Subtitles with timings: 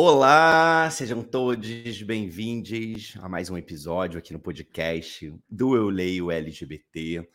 [0.00, 7.28] Olá, sejam todos bem-vindos a mais um episódio aqui no podcast do Eu Leio LGBT.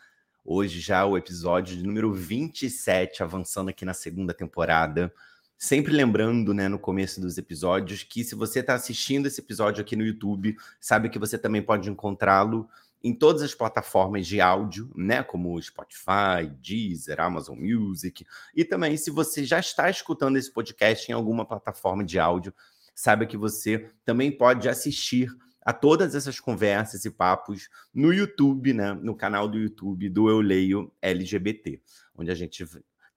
[0.46, 5.14] Hoje já o episódio de número 27, avançando aqui na segunda temporada.
[5.58, 9.98] Sempre lembrando, né, no começo dos episódios, que se você está assistindo esse episódio aqui
[9.98, 12.70] no YouTube, sabe que você também pode encontrá-lo
[13.04, 19.12] em todas as plataformas de áudio, né, como Spotify, Deezer, Amazon Music, e também se
[19.12, 22.54] você já está escutando esse podcast em alguma plataforma de áudio,
[22.96, 25.30] saiba que você também pode assistir
[25.62, 30.40] a todas essas conversas e papos no YouTube, né, no canal do YouTube do Eu
[30.40, 31.82] Leio LGBT,
[32.16, 32.66] onde a gente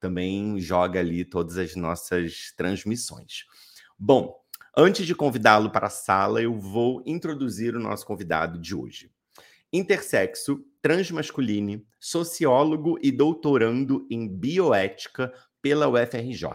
[0.01, 3.45] também joga ali todas as nossas transmissões.
[3.97, 4.37] Bom,
[4.77, 9.11] antes de convidá-lo para a sala, eu vou introduzir o nosso convidado de hoje
[9.73, 16.49] intersexo, transmasculine, sociólogo e doutorando em bioética pela UFRJ,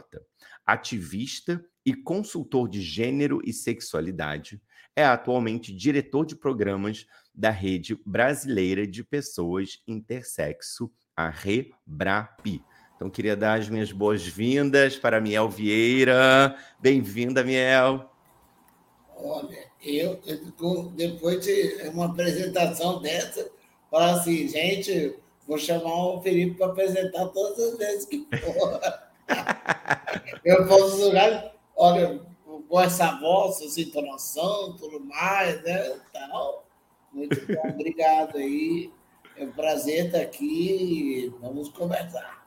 [0.66, 4.62] ativista e consultor de gênero e sexualidade,
[4.96, 12.62] é atualmente diretor de programas da Rede Brasileira de Pessoas Intersexo, a REBRAPI.
[12.96, 16.56] Então, queria dar as minhas boas-vindas para Miel Vieira.
[16.80, 18.12] Bem-vinda, Miel.
[19.24, 20.20] Olha, eu,
[20.96, 23.50] depois de uma apresentação dessa,
[23.90, 25.16] falar assim, gente,
[25.48, 28.82] vou chamar o Felipe para apresentar todas as vezes que for.
[30.44, 32.20] eu posso jogar, olha,
[32.68, 36.00] com essa voz, essa entonação, tudo mais, né?
[36.14, 36.66] Tal.
[37.12, 38.92] Muito bom, obrigado aí.
[39.38, 41.34] É um prazer estar aqui.
[41.42, 42.41] Vamos conversar.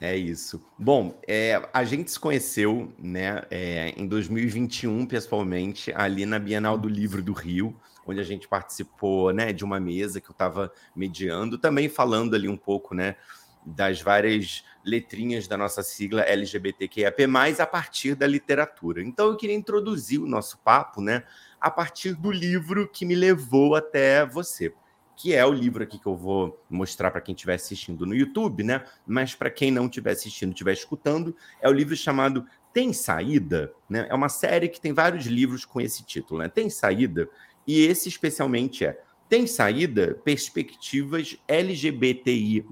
[0.00, 0.62] É isso.
[0.78, 6.88] Bom, é, a gente se conheceu né, é, em 2021, pessoalmente, ali na Bienal do
[6.88, 7.74] Livro do Rio,
[8.06, 12.46] onde a gente participou né, de uma mesa que eu estava mediando, também falando ali
[12.46, 13.16] um pouco né,
[13.64, 17.24] das várias letrinhas da nossa sigla LGBTQIAP+,
[17.58, 19.02] a partir da literatura.
[19.02, 21.24] Então eu queria introduzir o nosso papo né,
[21.60, 24.72] a partir do livro que me levou até você
[25.16, 28.62] que é o livro aqui que eu vou mostrar para quem estiver assistindo no YouTube,
[28.62, 28.84] né?
[29.06, 34.06] Mas para quem não estiver assistindo, estiver escutando, é o livro chamado Tem Saída, né?
[34.10, 36.48] É uma série que tem vários livros com esse título, né?
[36.48, 37.28] Tem Saída,
[37.66, 42.64] e esse especialmente é Tem Saída: Perspectivas LGBTI+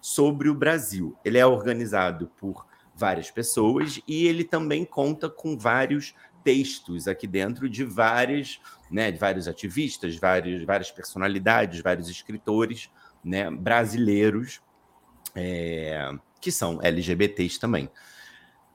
[0.00, 1.16] sobre o Brasil.
[1.24, 6.14] Ele é organizado por várias pessoas e ele também conta com vários
[6.48, 8.58] textos aqui dentro de várias
[8.90, 12.88] né, de vários ativistas, vários, várias personalidades, vários escritores
[13.22, 14.62] né, brasileiros
[15.34, 16.10] é,
[16.40, 17.90] que são LGBTs também.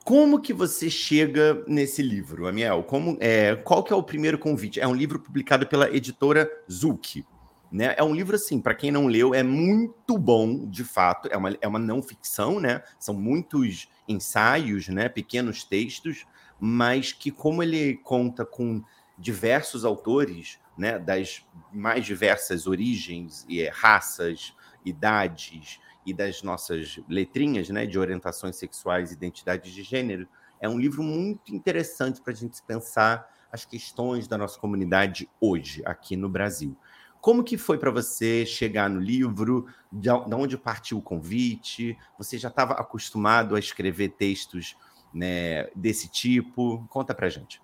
[0.05, 2.83] Como que você chega nesse livro, Amiel?
[2.83, 4.79] Como, é, qual que é o primeiro convite?
[4.79, 7.25] É um livro publicado pela editora Zuki.
[7.71, 7.95] Né?
[7.97, 11.27] É um livro, assim, para quem não leu, é muito bom, de fato.
[11.31, 12.83] É uma, é uma não ficção, né?
[12.99, 15.09] São muitos ensaios, né?
[15.09, 16.27] pequenos textos,
[16.59, 18.83] mas que, como ele conta com
[19.17, 27.85] diversos autores, né, das mais diversas origens e raças, idades e das nossas letrinhas, né,
[27.85, 30.27] de orientações sexuais e identidades de gênero,
[30.59, 35.83] é um livro muito interessante para a gente pensar as questões da nossa comunidade hoje
[35.85, 36.75] aqui no Brasil.
[37.21, 39.67] Como que foi para você chegar no livro?
[39.91, 41.97] De onde partiu o convite?
[42.17, 44.75] Você já estava acostumado a escrever textos
[45.13, 46.85] né, desse tipo?
[46.89, 47.61] Conta para gente.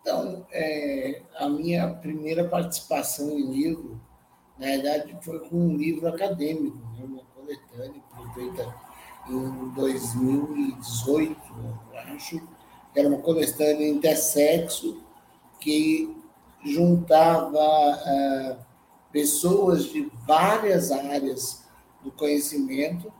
[0.00, 4.00] Então, é, a minha primeira participação em livro,
[4.58, 8.02] na verdade, foi com um livro acadêmico, né, uma coletânea
[8.34, 8.74] feita
[9.28, 11.36] em 2018,
[12.12, 12.42] acho.
[12.94, 15.02] Era uma coletânea intersexo
[15.60, 16.14] que
[16.64, 18.58] juntava uh,
[19.10, 21.66] pessoas de várias áreas
[22.02, 23.12] do conhecimento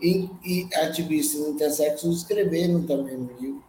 [0.00, 3.68] e, e ativistas intersexos escreveram também no livro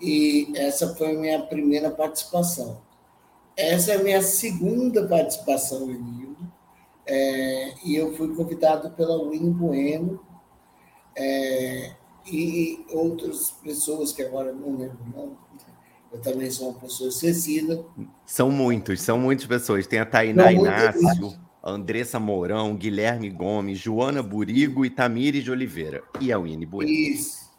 [0.00, 2.80] e essa foi a minha primeira participação.
[3.56, 6.52] Essa é a minha segunda participação em livro,
[7.06, 10.20] é, e eu fui convidado pela Win Bueno
[11.16, 11.92] é,
[12.26, 15.44] e outras pessoas que agora não lembro não.
[16.12, 17.84] Eu também sou uma pessoa esquecida.
[18.24, 19.86] São muitos, são muitas pessoas.
[19.86, 21.36] Tem a Tainá Inácio.
[21.64, 26.04] Andressa Mourão, Guilherme Gomes, Joana Burigo e Tamires de Oliveira.
[26.20, 26.90] E a Winnie Bueno.
[26.90, 27.50] Isso,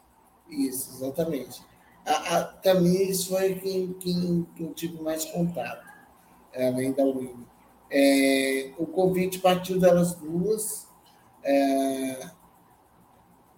[0.48, 1.62] isso, exatamente.
[2.06, 5.84] A, a Tamires foi quem, quem, eu tive mais contato,
[6.56, 7.48] além da Winnie.
[7.90, 10.88] É, o convite partiu delas duas.
[11.44, 12.30] É,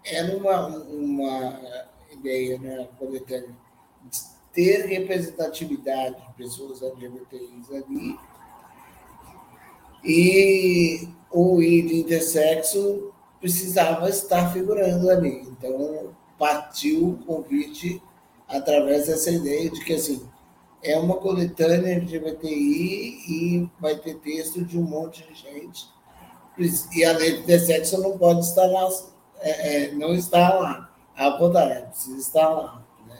[0.06, 1.60] era uma, uma
[2.10, 2.88] ideia, né,
[4.54, 8.18] ter representatividade de pessoas LGBTIs ali.
[10.08, 13.12] E o ID intersexo
[13.42, 15.42] precisava estar figurando ali.
[15.42, 18.02] Então, partiu o convite
[18.48, 20.26] através dessa ideia de que, assim,
[20.82, 25.90] é uma coletânea LGBTI e vai ter texto de um monte de gente.
[26.96, 28.88] E a lei de intersexo não pode estar lá,
[29.42, 30.90] é, é, não está lá.
[31.16, 32.86] A vontade, precisa estar lá.
[33.08, 33.20] Né?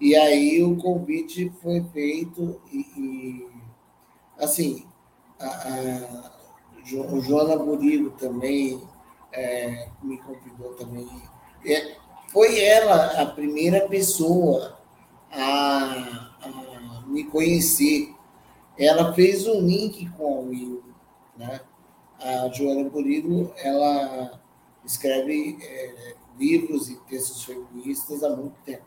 [0.00, 3.50] E aí o convite foi feito e, e
[4.38, 4.86] assim,
[5.40, 6.40] a, a
[7.10, 8.80] o Joana Burigo também
[9.32, 11.08] é, me convidou também.
[11.64, 11.96] É,
[12.28, 14.78] foi ela a primeira pessoa
[15.30, 18.14] a, a, me conhecer.
[18.78, 20.82] Ela fez um link com a Will,
[21.36, 21.60] né?
[22.18, 24.40] A Joana Burigo, ela
[24.84, 28.84] escreve é, livros e textos feministas há muito tempo.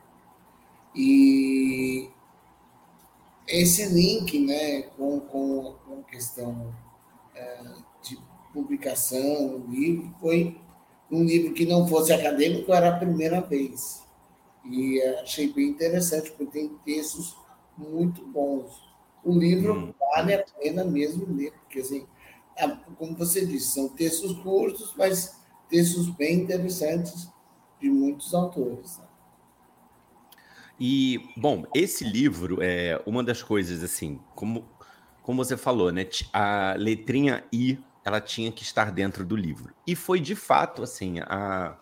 [0.96, 2.10] E
[3.54, 6.74] esse link né, com, com, com a questão
[7.36, 7.64] é,
[8.02, 8.18] de
[8.52, 10.60] publicação, um livro, foi
[11.12, 14.04] um livro que não fosse acadêmico, era a primeira vez.
[14.66, 17.38] E achei bem interessante, porque tem textos
[17.78, 18.82] muito bons.
[19.24, 19.94] O livro hum.
[20.00, 22.08] vale a pena mesmo ler, porque, assim,
[22.98, 25.40] como você disse, são textos curtos, mas
[25.70, 27.30] textos bem interessantes
[27.80, 29.00] de muitos autores.
[30.80, 34.68] E, bom, esse livro é uma das coisas, assim, como,
[35.22, 36.08] como você falou, né?
[36.32, 39.74] A letrinha I, ela tinha que estar dentro do livro.
[39.86, 41.78] E foi, de fato, assim, a,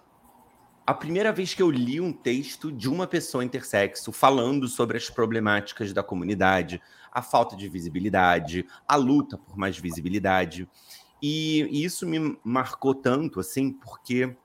[0.85, 5.09] a primeira vez que eu li um texto de uma pessoa intersexo falando sobre as
[5.09, 10.67] problemáticas da comunidade, a falta de visibilidade, a luta por mais visibilidade.
[11.21, 14.35] E, e isso me marcou tanto, assim, porque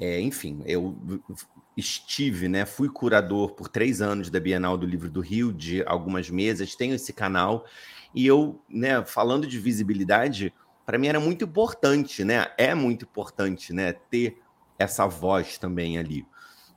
[0.00, 0.96] é, enfim, eu
[1.78, 2.66] estive, né?
[2.66, 6.94] Fui curador por três anos da Bienal do Livro do Rio, de algumas mesas, tenho
[6.94, 7.64] esse canal,
[8.12, 10.52] e eu, né, falando de visibilidade,
[10.84, 12.46] para mim era muito importante, né?
[12.58, 13.92] É muito importante, né?
[13.92, 14.38] Ter
[14.76, 16.26] essa voz também ali.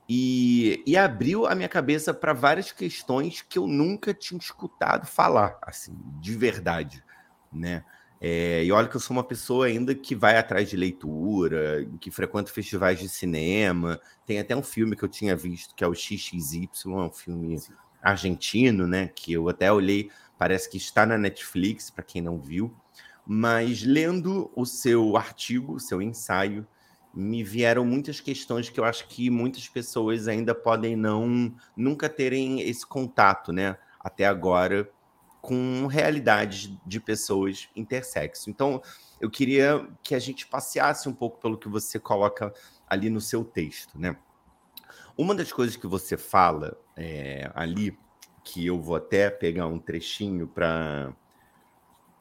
[0.08, 5.58] E, e abriu a minha cabeça para várias questões que eu nunca tinha escutado falar,
[5.62, 7.02] assim, de verdade,
[7.52, 7.84] né?
[8.24, 12.08] É, e olha que eu sou uma pessoa ainda que vai atrás de leitura, que
[12.08, 14.00] frequenta festivais de cinema.
[14.24, 17.58] Tem até um filme que eu tinha visto, que é o XXY, é um filme
[18.00, 19.08] argentino, né?
[19.08, 20.08] Que eu até olhei,
[20.38, 22.72] parece que está na Netflix, para quem não viu.
[23.26, 26.64] Mas lendo o seu artigo, o seu ensaio,
[27.12, 32.60] me vieram muitas questões que eu acho que muitas pessoas ainda podem não nunca terem
[32.60, 33.76] esse contato, né?
[33.98, 34.88] Até agora
[35.42, 38.48] com realidades de pessoas intersexo.
[38.48, 38.80] Então,
[39.20, 42.54] eu queria que a gente passeasse um pouco pelo que você coloca
[42.88, 44.16] ali no seu texto, né?
[45.18, 47.98] Uma das coisas que você fala é, ali,
[48.44, 51.12] que eu vou até pegar um trechinho para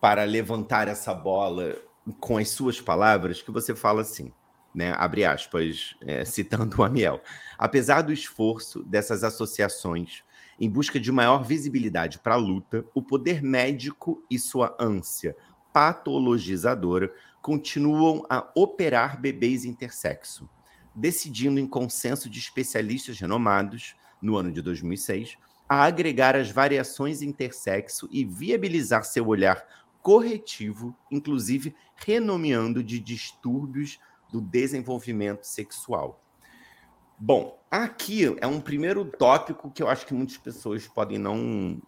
[0.01, 1.75] para levantar essa bola
[2.19, 4.34] com as suas palavras, que você fala assim,
[4.74, 4.95] né?
[4.98, 7.22] Abre aspas, é, citando o Amiel.
[7.55, 10.24] Apesar do esforço dessas associações
[10.60, 15.36] em busca de maior visibilidade para a luta, o poder médico e sua ânsia
[15.74, 20.50] patologizadora continuam a operar bebês intersexo,
[20.93, 28.08] decidindo em consenso de especialistas renomados, no ano de 2006, a agregar as variações intersexo
[28.12, 29.65] e viabilizar seu olhar
[30.01, 34.00] corretivo, inclusive renomeando de distúrbios
[34.31, 36.22] do desenvolvimento sexual.
[37.23, 41.79] Bom, aqui é um primeiro tópico que eu acho que muitas pessoas podem não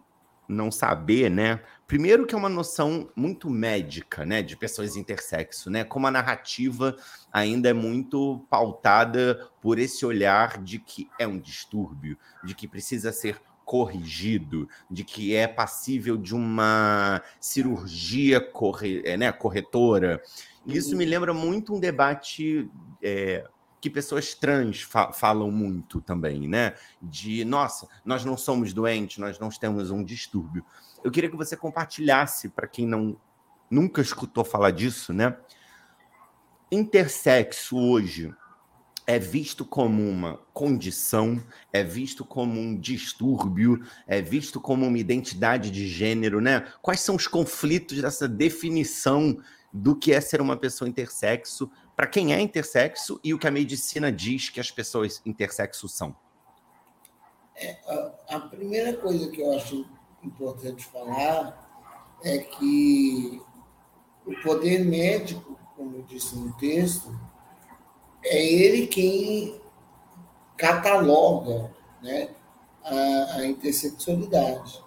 [0.46, 1.60] não saber, né?
[1.88, 5.82] Primeiro que é uma noção muito médica, né, de pessoas intersexo, né?
[5.82, 6.94] Como a narrativa
[7.32, 13.10] ainda é muito pautada por esse olhar de que é um distúrbio, de que precisa
[13.10, 20.22] ser corrigido, de que é passível de uma cirurgia corre, é, né, corretora.
[20.64, 20.98] Isso uhum.
[20.98, 22.70] me lembra muito um debate
[23.02, 23.44] é,
[23.84, 26.72] que pessoas trans fa falam muito também, né?
[27.02, 30.64] De, nossa, nós não somos doentes, nós não temos um distúrbio.
[31.04, 33.14] Eu queria que você compartilhasse, para quem não
[33.70, 35.36] nunca escutou falar disso, né?
[36.72, 38.34] Intersexo hoje
[39.06, 41.38] é visto como uma condição,
[41.70, 46.66] é visto como um distúrbio, é visto como uma identidade de gênero, né?
[46.80, 49.38] Quais são os conflitos dessa definição
[49.76, 53.50] do que é ser uma pessoa intersexo, para quem é intersexo e o que a
[53.50, 56.14] medicina diz que as pessoas intersexo são?
[57.56, 59.84] É, a, a primeira coisa que eu acho
[60.22, 61.60] importante falar
[62.22, 63.42] é que
[64.24, 67.12] o poder médico, como eu disse no texto,
[68.22, 69.60] é ele quem
[70.56, 72.30] cataloga né,
[72.84, 74.82] a, a intersexualidade.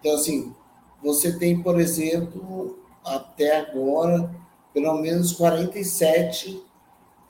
[0.00, 0.52] Então, assim,
[1.00, 4.34] você tem, por exemplo, até agora,
[4.72, 6.64] pelo menos 47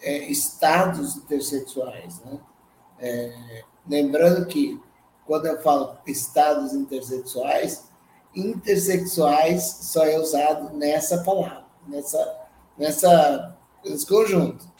[0.00, 2.20] é, estados intersexuais.
[2.20, 2.38] Né?
[2.98, 4.80] É, lembrando que,
[5.26, 7.88] quando eu falo estados intersexuais,
[8.34, 12.40] intersexuais só é usado nessa palavra, nessa,
[12.76, 14.72] nessa, nesse conjunto.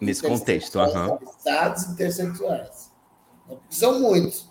[0.00, 1.18] Nesse contexto, uhum.
[1.38, 2.90] Estados intersexuais.
[3.70, 4.50] São muitos,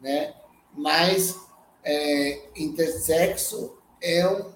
[0.00, 0.34] né?
[0.72, 1.38] Mas
[1.84, 4.53] é, intersexo é um,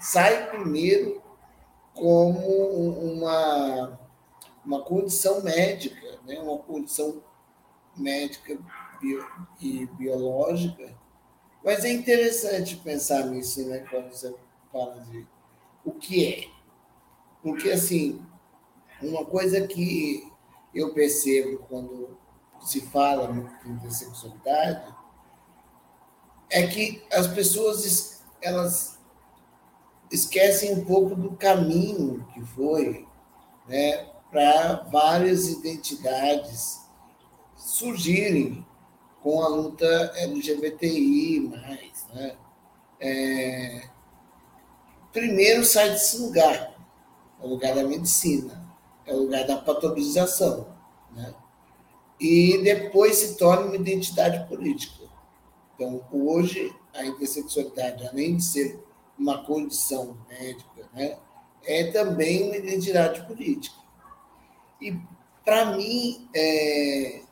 [0.00, 1.22] sai primeiro
[1.94, 4.00] como uma,
[4.64, 6.40] uma condição médica, né?
[6.40, 7.22] uma condição
[7.96, 8.58] médica
[9.00, 9.24] bio,
[9.60, 10.98] e biológica.
[11.62, 13.80] Mas é interessante pensar nisso, né?
[13.90, 14.34] Quando você
[14.72, 15.26] fala de
[15.84, 16.48] o que é.
[17.42, 18.24] Porque, assim,
[19.02, 20.26] uma coisa que
[20.74, 22.16] eu percebo quando
[22.60, 23.30] se fala
[23.66, 24.94] em intersexualidade
[26.50, 28.99] é que as pessoas elas
[30.10, 33.06] esquecem um pouco do caminho que foi
[33.68, 36.80] né, para várias identidades
[37.56, 38.66] surgirem
[39.22, 39.86] com a luta
[40.16, 41.48] LGBTI.
[42.14, 42.36] Né?
[43.00, 43.82] É,
[45.12, 46.74] primeiro sai desse lugar,
[47.40, 48.60] é o lugar da medicina
[49.10, 50.66] é o lugar da patologização.
[51.12, 51.34] Né?
[52.20, 55.04] E depois se torna uma identidade política.
[55.74, 58.84] Então, hoje, a intersexualidade, além de ser
[59.20, 61.18] uma condição médica, né,
[61.64, 63.76] é também uma identidade política.
[64.80, 64.98] E,
[65.44, 67.22] para mim, é,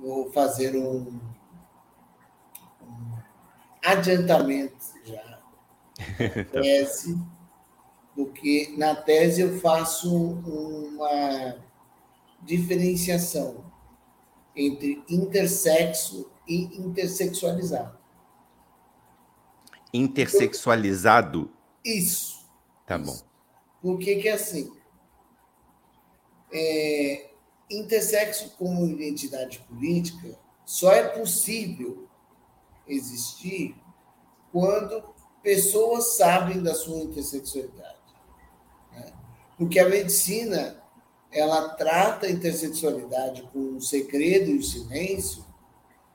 [0.00, 1.20] vou fazer um,
[2.82, 3.18] um
[3.84, 5.40] adiantamento já.
[6.50, 7.16] Tese
[8.14, 11.56] porque na tese eu faço uma
[12.42, 13.64] diferenciação
[14.54, 17.98] entre intersexo e intersexualizado.
[19.94, 21.50] Intersexualizado?
[21.84, 22.44] Isso.
[22.86, 23.24] Tá isso.
[23.82, 23.94] bom.
[23.94, 24.70] Por que é assim?
[26.52, 27.30] É,
[27.70, 32.06] intersexo como identidade política só é possível
[32.86, 33.74] existir
[34.52, 35.02] quando
[35.42, 37.94] pessoas sabem da sua intersexualidade.
[39.56, 40.82] Porque a medicina
[41.30, 45.44] ela trata a intersexualidade com o segredo e o silêncio,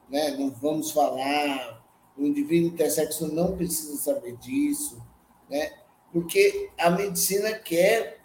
[0.09, 0.31] né?
[0.31, 1.78] não vamos falar,
[2.19, 5.01] o indivíduo intersexo não precisa saber disso,
[5.49, 5.71] né?
[6.11, 8.19] porque a medicina quer,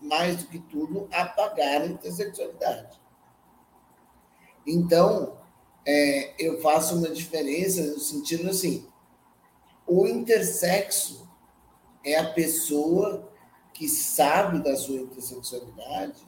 [0.00, 3.00] mais do que tudo, apagar a intersexualidade.
[4.66, 5.36] Então,
[5.84, 8.86] é, eu faço uma diferença no sentido assim,
[9.86, 11.28] o intersexo
[12.04, 13.32] é a pessoa
[13.72, 16.26] que sabe da sua intersexualidade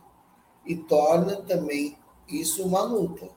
[0.64, 3.28] e torna também isso uma luta.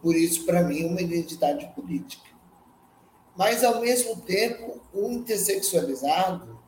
[0.00, 2.30] Por, isso, para mim, é uma identidade política.
[3.36, 6.58] Mas, ao mesmo tempo, o intersexualizado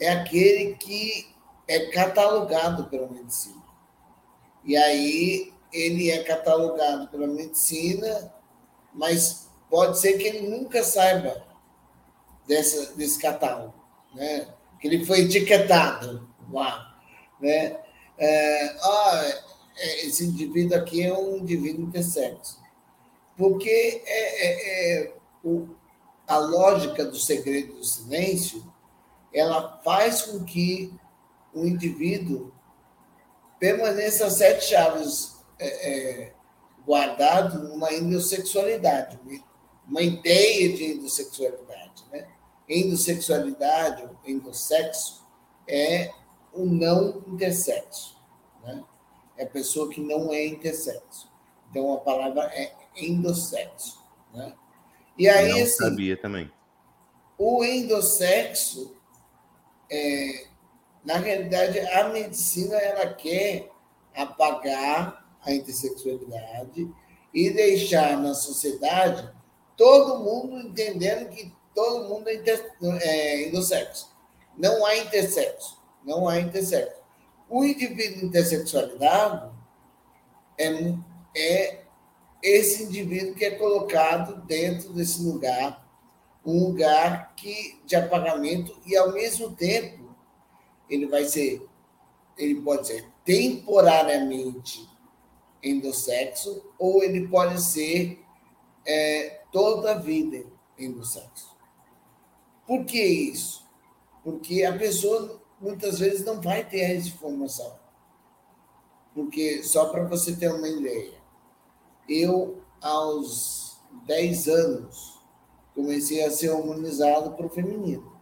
[0.00, 1.32] é aquele que
[1.68, 3.62] é catalogado pela medicina.
[4.64, 8.34] E aí ele é catalogado pela medicina,
[8.92, 11.46] mas pode ser que ele nunca saiba
[12.46, 13.74] dessa, desse catálogo.
[14.14, 14.52] Né?
[14.82, 16.98] que ele foi etiquetado lá,
[17.40, 17.78] né?
[18.18, 19.51] É, ah,
[20.06, 22.60] esse indivíduo aqui é um indivíduo intersexo.
[23.36, 25.68] Porque é, é, é, o,
[26.26, 28.72] a lógica do segredo do silêncio
[29.32, 30.92] ela faz com que
[31.54, 32.52] o indivíduo
[33.58, 36.32] permaneça sete chaves é, é,
[36.84, 39.18] guardado numa endossexualidade,
[39.86, 42.26] uma ideia de endossexualidade, né?
[42.68, 45.24] endossexualidade, endossexo,
[45.66, 46.12] é
[46.52, 48.16] o não intersexo.
[48.62, 48.82] Né?
[49.36, 51.30] É a pessoa que não é intersexo.
[51.70, 54.02] Então, a palavra é endossexo.
[54.34, 54.52] Né?
[55.18, 56.50] E aí, não assim, sabia também.
[57.38, 58.94] O endossexo,
[59.90, 60.46] é,
[61.04, 63.70] na realidade, a medicina ela quer
[64.14, 66.88] apagar a intersexualidade
[67.34, 69.32] e deixar na sociedade
[69.76, 74.12] todo mundo entendendo que todo mundo é, inter, é intersexo.
[74.56, 75.82] Não há intersexo.
[76.04, 77.01] Não há intersexo.
[77.52, 79.54] O indivíduo intersexualizado
[80.56, 80.96] é,
[81.36, 81.84] é
[82.42, 85.86] esse indivíduo que é colocado dentro desse lugar,
[86.46, 90.16] um lugar que de apagamento e ao mesmo tempo
[90.88, 91.68] ele vai ser,
[92.38, 94.88] ele pode ser temporariamente
[95.62, 98.24] endossexo ou ele pode ser
[98.86, 100.42] é, toda a vida
[100.78, 101.54] endossexo.
[102.66, 103.68] Por que isso?
[104.24, 107.72] Porque a pessoa muitas vezes não vai ter essa informação.
[109.14, 111.14] Porque, só para você ter uma ideia,
[112.08, 115.18] eu, aos 10 anos,
[115.74, 118.12] comecei a ser hormonizado para o feminino.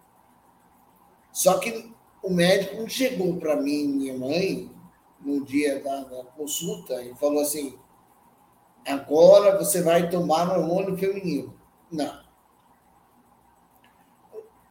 [1.33, 1.93] Só que
[2.23, 4.71] o médico não chegou para mim e minha mãe
[5.21, 7.79] no dia da, da, consulta e falou assim:
[8.87, 11.55] agora você vai tomar hormônio feminino.
[11.91, 12.20] Não.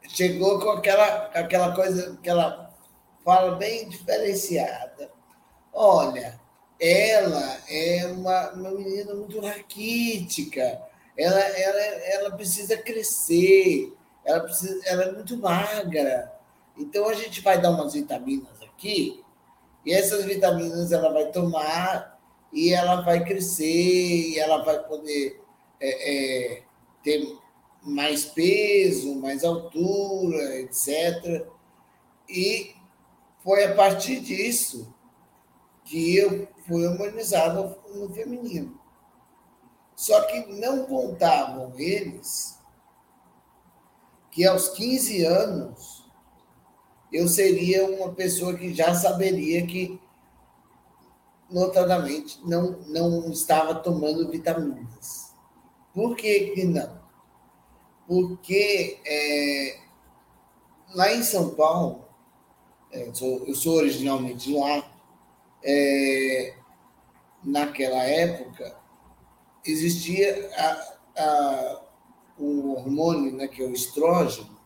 [0.09, 2.73] Chegou com aquela, aquela coisa, aquela
[3.23, 5.11] fala bem diferenciada.
[5.71, 6.39] Olha,
[6.79, 10.81] ela é uma, uma menina muito raquítica,
[11.15, 13.93] ela, ela, ela precisa crescer,
[14.25, 16.33] ela, precisa, ela é muito magra.
[16.75, 19.23] Então a gente vai dar umas vitaminas aqui,
[19.85, 22.19] e essas vitaminas ela vai tomar
[22.51, 25.39] e ela vai crescer, e ela vai poder
[25.79, 26.63] é, é,
[27.03, 27.37] ter
[27.81, 31.47] mais peso, mais altura, etc.
[32.27, 32.75] E
[33.43, 34.93] foi a partir disso
[35.83, 38.79] que eu fui harmonizado no feminino.
[39.95, 42.59] Só que não contavam eles
[44.31, 46.05] que aos 15 anos
[47.11, 49.99] eu seria uma pessoa que já saberia que,
[51.49, 55.33] notadamente, não, não estava tomando vitaminas.
[55.93, 56.98] Por que, que não?
[58.09, 59.79] Porque é,
[60.95, 62.05] lá em São Paulo,
[62.91, 64.91] é, eu, sou, eu sou originalmente de lá,
[65.63, 66.55] é,
[67.43, 68.75] naquela época,
[69.63, 71.81] existia a, a,
[72.39, 74.59] um hormônio, né, que é o estrógeno,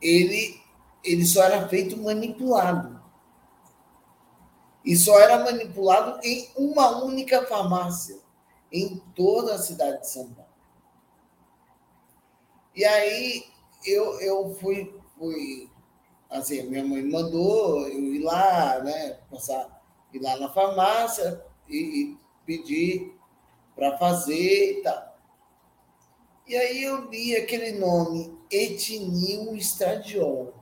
[0.00, 0.58] ele,
[1.04, 3.04] ele só era feito manipulado.
[4.82, 8.18] E só era manipulado em uma única farmácia,
[8.72, 10.45] em toda a cidade de São Paulo.
[12.76, 13.44] E aí
[13.86, 15.70] eu, eu fui, fui
[16.28, 19.76] assim, minha mãe mandou eu ir lá, né, passar
[20.12, 23.16] ir lá na farmácia e, e pedir
[23.74, 25.16] para fazer e tal.
[26.46, 30.54] E aí eu li aquele nome, etinil estradiol.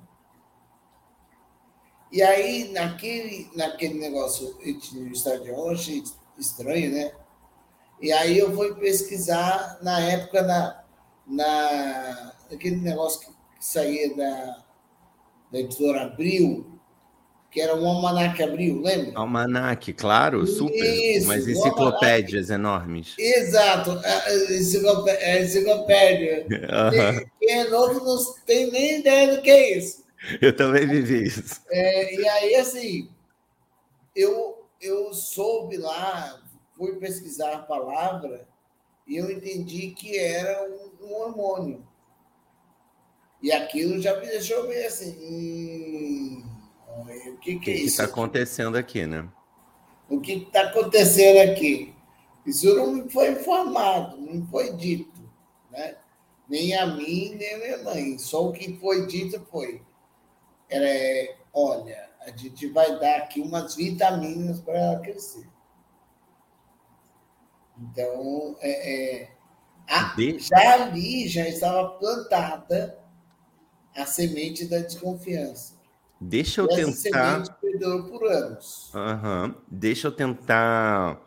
[2.10, 6.02] E aí, naquele, naquele negócio etinil estradiol, achei
[6.38, 7.12] estranho, né?
[8.00, 10.83] E aí eu fui pesquisar, na época, na,
[11.26, 14.62] na, aquele negócio que, saía da,
[15.50, 16.74] da editora Abril,
[17.50, 19.12] que era um almanac abril, lembra?
[19.14, 20.74] Almanac, claro, super.
[20.74, 23.14] Isso, Mas enciclopédias enormes.
[23.16, 24.00] Exato,
[24.50, 25.38] enciclopédia.
[25.40, 26.46] enciclopédia.
[26.50, 27.26] Uhum.
[27.38, 30.04] Quem é novo não tem nem ideia do que é isso.
[30.42, 31.62] Eu também vivi isso.
[31.70, 33.08] É, e aí, assim,
[34.16, 36.40] eu, eu soube lá,
[36.76, 38.48] fui pesquisar a palavra
[39.06, 41.86] e eu entendi que era um, um hormônio.
[43.42, 45.16] E aquilo já me deixou meio assim.
[45.20, 46.44] Hum,
[47.32, 47.86] o que, que, é isso?
[48.00, 49.28] está acontecendo aqui, né?
[50.08, 51.94] O que está acontecendo aqui?
[52.46, 55.20] Isso não foi informado, não foi dito,
[55.70, 55.96] né?
[56.48, 58.18] Nem a mim, nem a minha mãe.
[58.18, 59.82] Só o que foi dito foi:
[60.70, 65.46] é, olha, a gente vai dar aqui umas vitaminas para ela crescer.
[67.78, 69.30] Então, é, é,
[69.88, 72.98] a, já ali já estava plantada
[73.96, 75.74] a semente da desconfiança.
[76.20, 77.42] Deixa eu tentar.
[77.60, 78.92] por anos.
[78.94, 79.54] Uhum.
[79.68, 81.20] Deixa eu tentar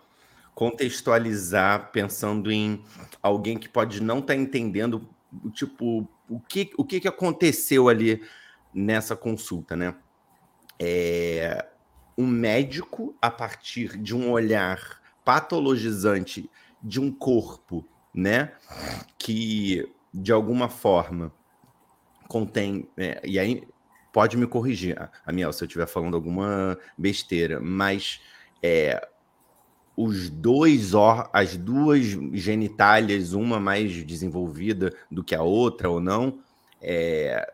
[0.56, 2.84] contextualizar pensando em
[3.22, 5.08] alguém que pode não estar tá entendendo
[5.54, 8.24] tipo o que, o que, que aconteceu ali
[8.74, 9.96] nessa consulta, né?
[10.80, 11.66] É,
[12.18, 16.50] um médico a partir de um olhar patologizante
[16.82, 18.54] de um corpo, né?
[19.18, 21.34] Que de alguma forma
[22.30, 23.68] contém é, e aí
[24.14, 28.22] pode me corrigir, Amiel, se eu estiver falando alguma besteira, mas
[28.64, 29.06] é,
[29.98, 30.94] os dois
[31.34, 36.40] as duas genitálias, uma mais desenvolvida do que a outra ou não,
[36.82, 37.54] é,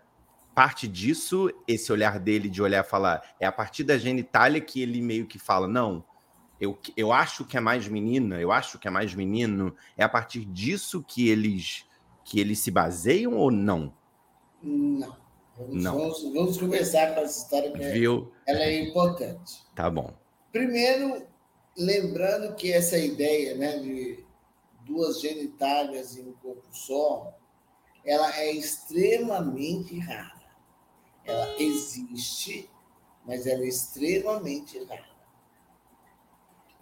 [0.54, 4.80] parte disso, esse olhar dele de olhar e falar, é a partir da genitália que
[4.80, 6.06] ele meio que fala, não,
[6.64, 10.08] eu, eu acho que é mais menina, eu acho que é mais menino, é a
[10.10, 11.86] partir disso que eles
[12.24, 13.94] que eles se baseiam ou não?
[14.62, 15.18] Não.
[15.58, 15.98] Vamos, não.
[15.98, 18.32] Vamos, vamos começar com essa história que é- Viu?
[18.48, 19.62] ela é importante.
[19.76, 20.14] Tá bom.
[20.54, 21.28] Primeiro,
[21.78, 24.24] lembrando que essa ideia né, de
[24.86, 27.38] duas genitálias em um corpo só,
[28.06, 30.32] ela é extremamente rara.
[31.26, 32.70] Ela existe,
[33.26, 35.13] mas ela é extremamente rara.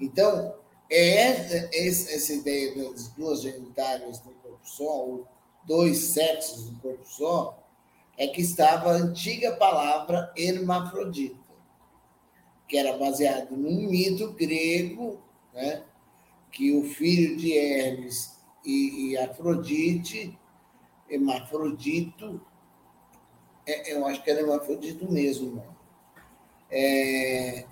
[0.02, 0.56] Então,
[0.90, 1.30] é
[1.88, 5.28] essa ideia das duas genitálias no corpo só, ou
[5.64, 7.58] dois sexos no corpo só,
[8.18, 11.40] é que estava a antiga palavra hermafrodita,
[12.68, 15.22] que era baseado num mito grego,
[15.54, 15.84] né?
[16.52, 20.38] que o filho de Hermes e, e Afrodite,
[21.10, 22.42] hermafrodito,
[23.66, 25.64] é, eu acho que era hermafrodito mesmo?
[26.70, 27.66] É,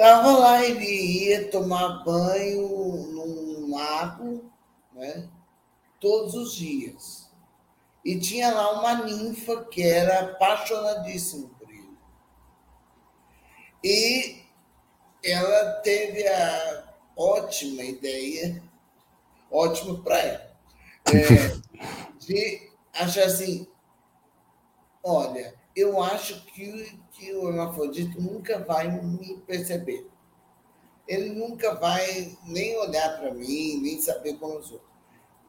[0.00, 2.66] Tava lá, ele ia tomar banho
[3.12, 4.50] num lago,
[4.94, 5.28] né?
[6.00, 7.30] Todos os dias.
[8.02, 11.98] E tinha lá uma ninfa que era apaixonadíssima por ele.
[13.84, 14.42] E
[15.22, 18.62] ela teve a ótima ideia,
[19.50, 20.56] ótimo para ela,
[21.12, 21.60] é,
[22.26, 23.68] de achar assim:
[25.04, 30.08] olha, eu acho que, que o hermafrodito nunca vai me perceber.
[31.06, 34.80] Ele nunca vai nem olhar para mim, nem saber como eu sou.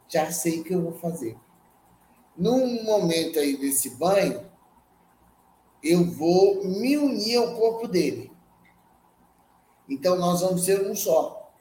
[0.07, 1.37] Já sei o que eu vou fazer.
[2.35, 4.49] Num momento aí desse banho,
[5.83, 8.31] eu vou me unir ao corpo dele.
[9.89, 11.51] Então nós vamos ser um só.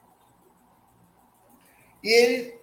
[2.03, 2.61] E ele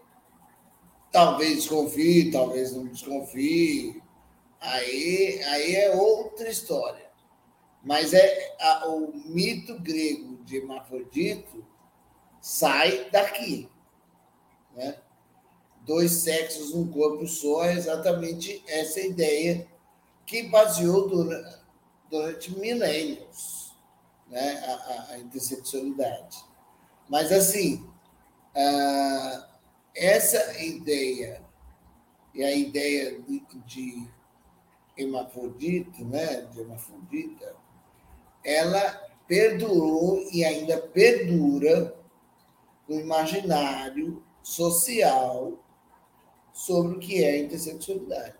[1.12, 4.01] talvez desconfie, talvez não desconfie,
[4.60, 7.08] aí, aí é outra história.
[7.84, 11.65] Mas é a, o mito grego de Hermafrodito
[12.41, 13.70] sai daqui.
[14.76, 14.98] Né?
[15.82, 19.67] Dois sexos num corpo só é exatamente essa ideia
[20.26, 21.60] que baseou durante,
[22.10, 23.74] durante milênios
[24.28, 24.63] né?
[24.65, 26.43] a, a, a intersexualidade.
[27.08, 27.88] Mas, assim,
[29.96, 31.41] essa ideia
[32.34, 34.08] e a ideia de, de
[34.97, 37.55] hermafrodita, né, de hermafrodita,
[38.43, 41.95] ela perdurou e ainda perdura
[42.88, 45.53] no imaginário social
[46.53, 48.36] sobre o que é a intersexualidade.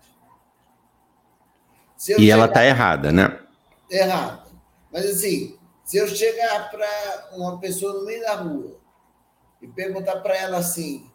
[1.98, 2.34] e chegar...
[2.34, 3.40] ela está errada, né?
[3.90, 4.48] Errada.
[4.92, 8.80] Mas assim, se eu chegar para uma pessoa no meio da rua
[9.62, 11.10] e perguntar para ela assim,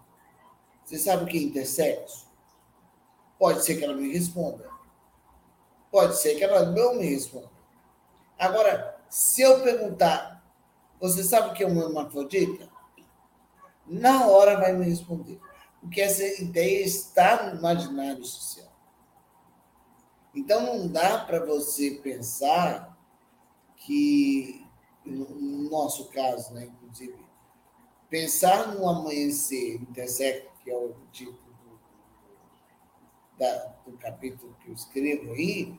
[0.85, 2.31] você sabe o que é intersexo?
[3.39, 4.72] Pode ser que ela me responda.
[5.93, 7.51] Pode ser que ela não me responda.
[8.39, 10.43] Agora, se eu perguntar,
[10.99, 12.67] você sabe o que é uma hermafrodita?
[13.87, 15.39] Na hora vai me responder.
[15.83, 18.73] Porque essa ideia está no imaginário social.
[20.35, 22.97] Então, não dá para você pensar
[23.77, 24.67] que,
[25.05, 27.23] no nosso caso, né, inclusive,
[28.09, 31.39] pensar no amanhecer intersecto, que é o do,
[33.39, 35.79] da, do capítulo que eu escrevo aí,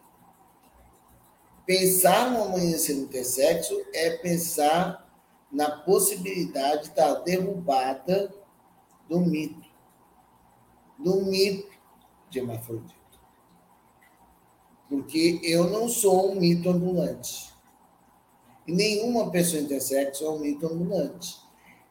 [1.66, 5.10] Pensar no amanhecer intersexo é pensar
[5.50, 8.34] na possibilidade da derrubada
[9.08, 9.70] do mito,
[11.00, 11.72] do mito
[12.30, 12.94] de hermafrodito.
[14.90, 17.54] Porque eu não sou um mito ambulante.
[18.68, 21.38] E nenhuma pessoa intersexo é um mito ambulante.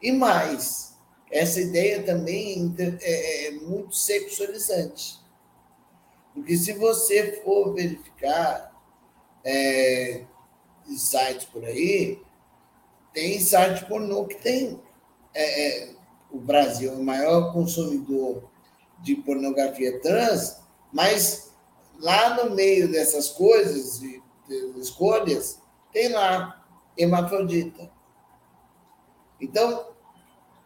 [0.03, 0.99] E mais,
[1.31, 5.22] essa ideia também é, é, é muito sexualizante.
[6.35, 8.73] Porque se você for verificar
[9.45, 10.25] é,
[10.97, 12.21] sites por aí,
[13.13, 14.81] tem site pornô que tem.
[15.35, 15.95] É, é,
[16.31, 18.51] o Brasil é o maior consumidor
[19.01, 20.61] de pornografia trans,
[20.93, 21.53] mas
[21.99, 25.61] lá no meio dessas coisas, de, de escolhas,
[25.93, 26.65] tem lá
[26.97, 27.91] hermafrodita.
[29.41, 29.87] Então,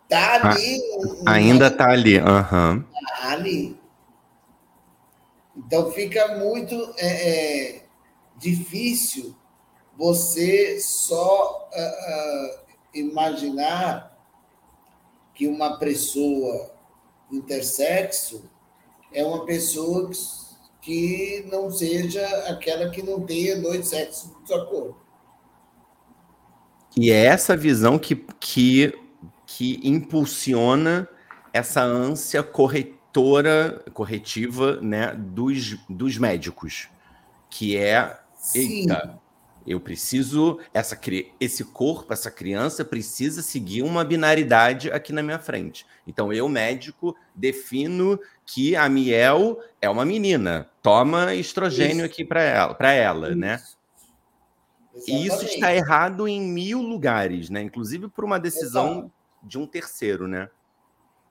[0.09, 0.81] tá ah, ali.
[0.99, 2.83] Um, ainda tá ali, uhum.
[2.83, 3.81] Tá ali.
[5.67, 6.75] Então fica muito.
[6.99, 7.87] É, é,
[8.39, 9.35] difícil
[9.97, 12.59] você só uh, uh,
[12.95, 14.15] imaginar
[15.35, 16.71] que uma pessoa
[17.33, 18.45] intersexo
[19.13, 20.11] é uma pessoa
[20.83, 25.01] que não seja aquela que não tenha dois sexos do seu corpo.
[26.97, 28.95] E é essa visão que, que,
[29.47, 31.09] que impulsiona
[31.53, 32.43] essa ânsia
[33.17, 36.89] corretora, corretiva né, dos, dos médicos,
[37.49, 38.19] que é
[38.55, 39.19] Eita.
[39.67, 40.97] Eu preciso, essa,
[41.41, 45.85] esse corpo, essa criança precisa seguir uma binaridade aqui na minha frente.
[46.07, 50.71] Então, eu, médico, defino que a Miel é uma menina.
[50.83, 52.05] Toma estrogênio isso.
[52.05, 53.61] aqui para ela, para ela né?
[55.05, 57.61] E isso está errado em mil lugares, né?
[57.61, 59.13] Inclusive por uma decisão Exato.
[59.43, 60.49] de um terceiro, né?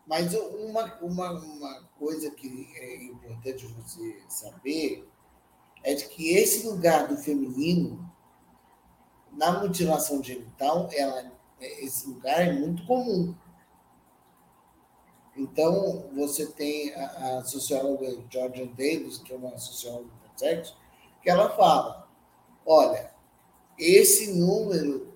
[0.05, 5.07] Mas uma, uma, uma coisa que é importante você saber
[5.83, 8.11] é de que esse lugar do feminino
[9.31, 13.35] na mutilação genital, ela, esse lugar é muito comum.
[15.35, 20.77] Então, você tem a, a socióloga Georgia Davis, que é uma socióloga do sexo,
[21.21, 22.07] que ela fala:
[22.65, 23.11] olha,
[23.77, 25.13] esse número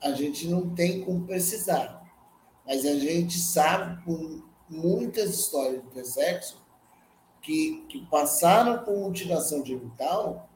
[0.00, 1.95] a gente não tem como precisar,
[2.66, 6.62] mas a gente sabe por muitas histórias do sexo
[7.40, 10.48] que, que passaram por mutilação genital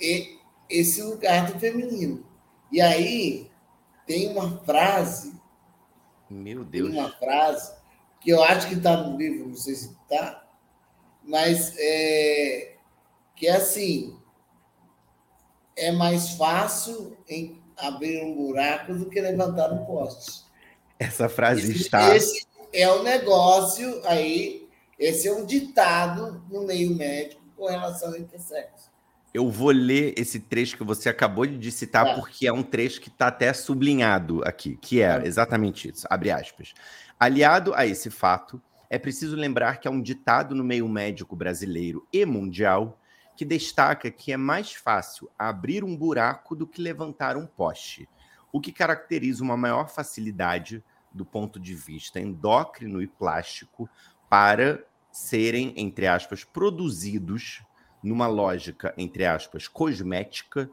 [0.00, 2.26] e esse lugar do feminino.
[2.72, 3.50] E aí
[4.06, 5.32] tem uma frase.
[6.28, 6.90] Meu Deus.
[6.90, 7.72] Uma frase
[8.20, 10.44] que eu acho que está no livro, não sei se está,
[11.22, 12.76] mas é,
[13.36, 14.18] que é assim:
[15.76, 20.43] é mais fácil em abrir um buraco do que levantar um poste.
[20.98, 22.14] Essa frase esse, está.
[22.14, 28.10] Esse é o um negócio aí, esse é um ditado no meio médico com relação
[28.10, 28.92] ao intersexo.
[29.32, 32.14] Eu vou ler esse trecho que você acabou de citar, é.
[32.14, 35.26] porque é um trecho que está até sublinhado aqui, que é tá.
[35.26, 36.72] exatamente isso, abre aspas.
[37.18, 42.06] Aliado a esse fato, é preciso lembrar que há um ditado no meio médico brasileiro
[42.12, 43.00] e mundial
[43.36, 48.08] que destaca que é mais fácil abrir um buraco do que levantar um poste,
[48.54, 50.80] o que caracteriza uma maior facilidade
[51.12, 53.90] do ponto de vista endócrino e plástico
[54.30, 57.64] para serem, entre aspas, produzidos
[58.00, 60.70] numa lógica, entre aspas, cosmética,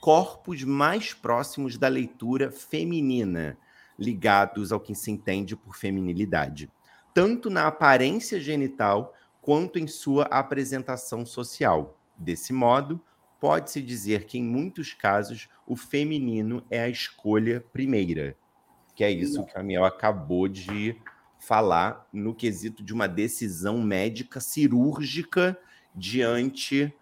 [0.00, 3.56] corpos mais próximos da leitura feminina,
[3.96, 6.68] ligados ao que se entende por feminilidade,
[7.14, 11.96] tanto na aparência genital quanto em sua apresentação social.
[12.18, 13.00] Desse modo,
[13.40, 18.36] pode-se dizer que, em muitos casos, o feminino é a escolha primeira,
[18.94, 21.00] que é isso que a Miel acabou de
[21.38, 25.58] falar no quesito de uma decisão médica cirúrgica
[25.94, 26.94] diante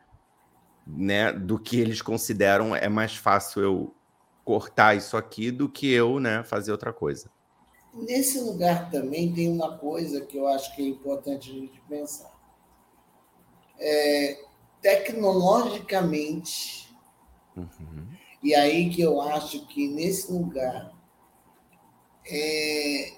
[0.87, 3.95] né, do que eles consideram é mais fácil eu
[4.45, 7.31] cortar isso aqui do que eu né, fazer outra coisa.
[7.93, 12.31] Nesse lugar também tem uma coisa que eu acho que é importante a gente pensar.
[13.79, 14.48] É,
[14.81, 16.89] tecnologicamente,
[17.57, 18.07] uhum.
[18.43, 20.93] e aí que eu acho que nesse lugar
[22.27, 23.13] é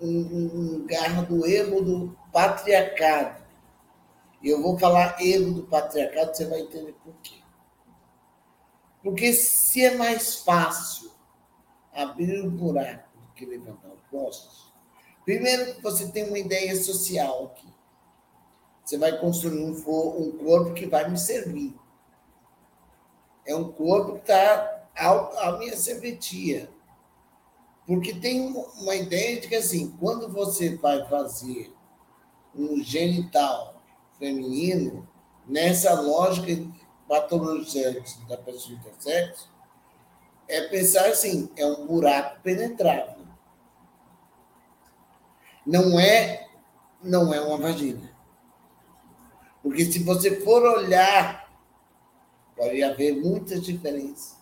[0.00, 3.46] um, lugar do erro do patriarcado
[4.42, 7.36] e eu vou falar erro do patriarcado, você vai entender por quê.
[9.02, 11.10] Porque se é mais fácil
[11.92, 14.72] abrir um buraco do que levantar o poste,
[15.24, 17.66] primeiro você tem uma ideia social aqui.
[18.88, 21.78] Você vai construir um, um corpo que vai me servir.
[23.44, 26.70] É um corpo que está à minha serventia.
[27.86, 31.70] Porque tem uma ideia de que, assim, quando você vai fazer
[32.54, 33.78] um genital
[34.18, 35.06] feminino,
[35.46, 36.66] nessa lógica
[37.06, 39.50] patologizante da pessoa intersexo,
[40.48, 43.26] é pensar assim, é um buraco penetrável.
[45.66, 46.48] Não é,
[47.02, 48.07] não é uma vagina.
[49.68, 51.46] Porque se você for olhar,
[52.56, 54.34] pode haver muitas diferenças.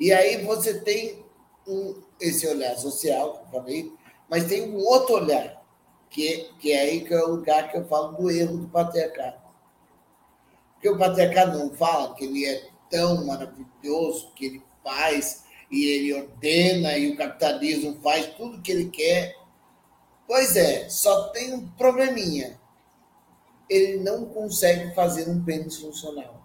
[0.00, 1.24] E aí você tem
[1.64, 3.92] um, esse olhar social, que eu falei,
[4.28, 5.64] mas tem um outro olhar,
[6.10, 9.40] que, que é aí que é o lugar que eu falo do erro do patriarcado.
[10.74, 16.12] Porque o patriarcado não fala que ele é tão maravilhoso, que ele faz e ele
[16.12, 19.36] ordena e o capitalismo faz tudo o que ele quer.
[20.26, 22.57] Pois é, só tem um probleminha.
[23.68, 26.38] Ele não consegue fazer um pênis funcional.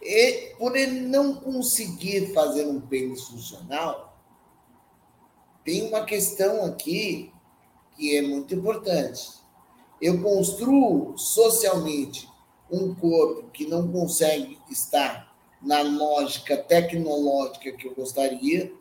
[0.00, 4.16] E, por ele não conseguir fazer um pênis funcional,
[5.64, 7.32] tem uma questão aqui
[7.96, 9.28] que é muito importante.
[10.00, 12.28] Eu construo socialmente
[12.70, 18.72] um corpo que não consegue estar na lógica tecnológica que eu gostaria.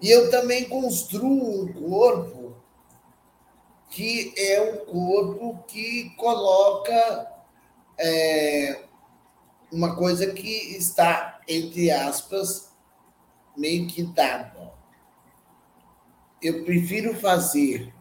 [0.00, 2.56] E eu também construo um corpo
[3.90, 7.42] que é um corpo que coloca
[7.98, 8.84] é,
[9.70, 12.72] uma coisa que está, entre aspas,
[13.56, 14.70] meio que dado.
[16.40, 17.92] Eu prefiro fazer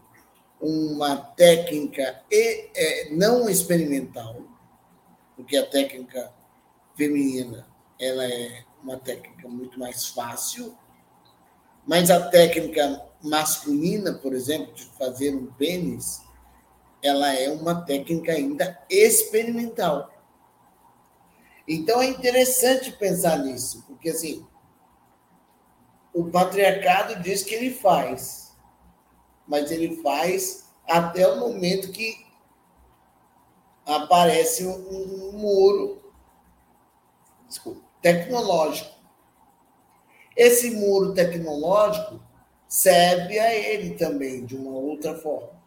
[0.61, 4.41] uma técnica e, é, não experimental,
[5.35, 6.31] porque a técnica
[6.95, 7.67] feminina
[7.99, 10.77] ela é uma técnica muito mais fácil,
[11.89, 16.21] mas a técnica masculina, por exemplo, de fazer um pênis,
[17.01, 20.13] ela é uma técnica ainda experimental.
[21.67, 24.45] Então é interessante pensar nisso, porque assim,
[26.13, 28.55] o patriarcado diz que ele faz,
[29.47, 32.23] mas ele faz até o momento que
[33.83, 36.13] aparece um, um muro
[37.47, 38.98] desculpa, tecnológico.
[40.39, 42.17] Esse muro tecnológico
[42.65, 45.61] serve a ele também, de uma outra forma.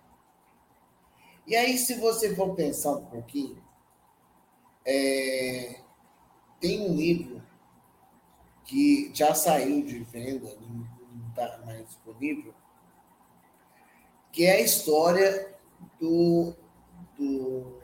[1.46, 3.62] E aí, se você for pensar um pouquinho,
[4.86, 5.78] é,
[6.58, 7.42] tem um livro
[8.64, 12.54] que já saiu de venda, não está mais disponível,
[14.32, 15.54] que é a história
[16.00, 16.54] do,
[17.18, 17.78] do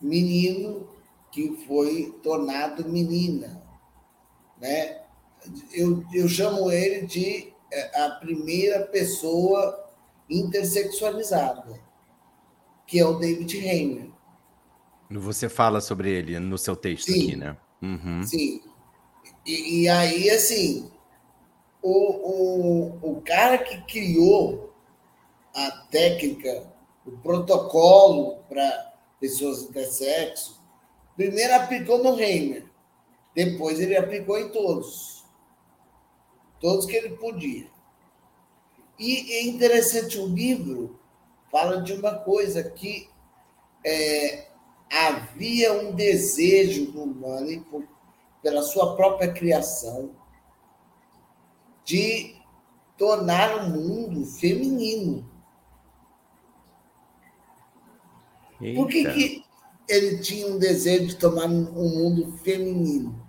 [0.00, 0.88] menino
[1.30, 3.62] que foi tornado menina.
[4.58, 5.04] Né?
[5.72, 9.84] Eu, eu chamo ele de é, a primeira pessoa
[10.28, 11.80] intersexualizada,
[12.86, 14.10] que é o David Reimer.
[15.10, 17.56] Você fala sobre ele no seu texto sim, aqui, né?
[17.80, 18.22] Uhum.
[18.24, 18.60] Sim.
[19.44, 20.90] E, e, aí, assim,
[21.80, 24.74] o, o, o cara que criou
[25.54, 26.66] a técnica,
[27.06, 30.60] o protocolo para pessoas intersexo,
[31.16, 32.66] primeiro aplicou no Reimer,
[33.34, 35.15] depois ele aplicou em todos.
[36.60, 37.66] Todos que ele podia.
[38.98, 40.98] E é interessante, o livro
[41.50, 43.08] fala de uma coisa que
[43.84, 44.48] é,
[44.90, 47.88] havia um desejo do humano,
[48.42, 50.10] pela sua própria criação,
[51.84, 52.36] de
[52.96, 55.28] tornar o mundo feminino.
[58.60, 58.80] Eita.
[58.80, 59.44] Por que, que
[59.88, 63.24] ele tinha um desejo de tomar um mundo feminino?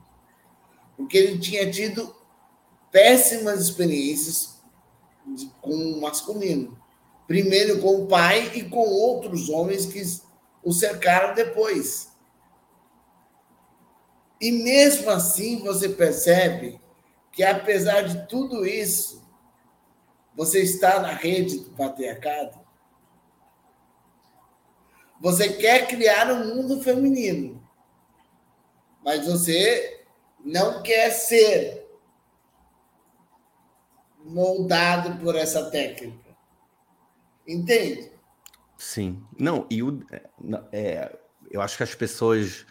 [0.95, 2.15] Porque ele tinha tido
[2.91, 4.61] péssimas experiências
[5.61, 6.77] com o masculino.
[7.27, 10.01] Primeiro com o pai e com outros homens que
[10.63, 12.11] o cercaram depois.
[14.39, 16.79] E mesmo assim você percebe
[17.31, 19.25] que, apesar de tudo isso,
[20.35, 22.59] você está na rede do patriarcado.
[25.19, 27.61] Você quer criar um mundo feminino,
[29.03, 30.05] mas você
[30.45, 31.76] não quer ser
[34.27, 36.35] moldado por essa técnica.
[37.47, 38.11] Entende?
[38.77, 39.23] Sim.
[39.39, 40.03] Não, e o,
[40.71, 41.17] é,
[41.49, 42.65] eu acho que as pessoas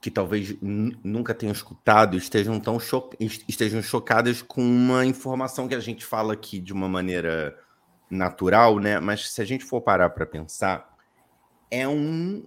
[0.00, 5.80] que talvez nunca tenham escutado estejam tão cho estejam chocadas com uma informação que a
[5.80, 7.56] gente fala aqui de uma maneira
[8.10, 8.98] natural, né?
[8.98, 10.92] Mas se a gente for parar para pensar,
[11.70, 12.44] é um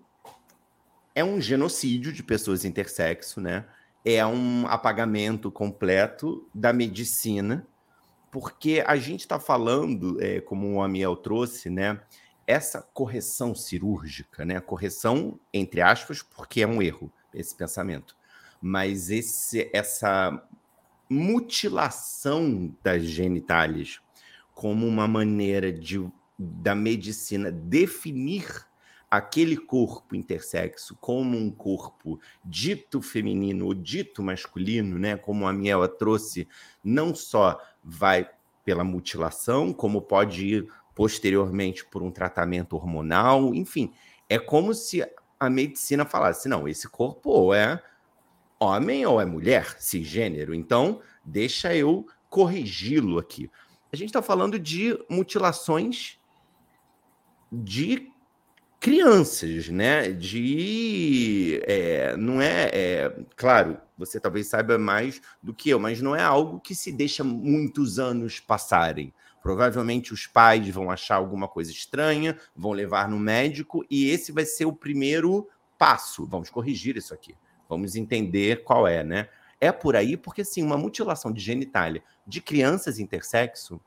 [1.15, 3.65] é um genocídio de pessoas intersexo, né?
[4.03, 7.65] É um apagamento completo da medicina,
[8.35, 12.01] porque a gente está falando, é, como o Amiel trouxe, né?
[12.45, 14.59] essa correção cirúrgica, né?
[14.59, 18.13] Correção entre aspas, porque é um erro esse pensamento,
[18.61, 20.45] mas esse essa
[21.09, 24.01] mutilação das genitálias
[24.53, 26.05] como uma maneira de
[26.37, 28.67] da medicina definir
[29.09, 35.15] aquele corpo intersexo como um corpo dito feminino ou dito masculino, né?
[35.15, 36.49] Como a Miela trouxe,
[36.83, 38.27] não só vai
[38.65, 43.93] pela mutilação, como pode ir posteriormente por um tratamento hormonal, enfim,
[44.27, 45.05] é como se
[45.39, 47.81] a medicina falasse: não, esse corpo ou é
[48.59, 53.51] homem ou é mulher, cisgênero, então deixa eu corrigi-lo aqui.
[53.93, 56.19] A gente está falando de mutilações
[57.51, 58.11] de
[58.79, 60.11] crianças, né?
[60.11, 61.61] De.
[61.65, 63.15] É, não é, é.
[63.35, 67.23] Claro, você talvez saiba mais do que eu, mas não é algo que se deixa
[67.23, 69.13] muitos anos passarem.
[69.41, 74.45] Provavelmente os pais vão achar alguma coisa estranha, vão levar no médico e esse vai
[74.45, 76.25] ser o primeiro passo.
[76.25, 77.35] Vamos corrigir isso aqui.
[77.69, 79.29] Vamos entender qual é, né?
[79.59, 83.79] É por aí porque, assim, uma mutilação de genitália de crianças intersexo,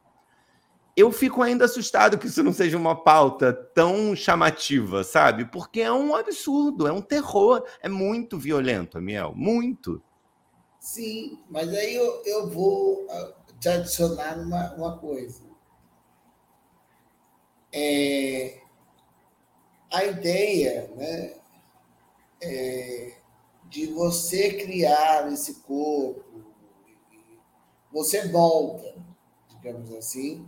[0.98, 5.44] eu fico ainda assustado que isso não seja uma pauta tão chamativa, sabe?
[5.44, 10.02] Porque é um absurdo, é um terror, é muito violento, Amiel, muito.
[10.80, 15.48] Sim, mas aí eu, eu vou ah, te adicionar uma, uma coisa
[17.72, 18.60] é,
[19.90, 21.34] a ideia né,
[22.42, 23.12] é,
[23.68, 26.24] de você criar esse corpo,
[27.92, 28.94] você volta,
[29.48, 30.46] digamos assim,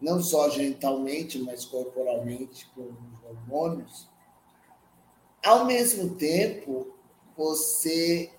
[0.00, 4.08] não só genitalmente, mas corporalmente, com os hormônios,
[5.44, 6.94] ao mesmo tempo,
[7.36, 8.30] você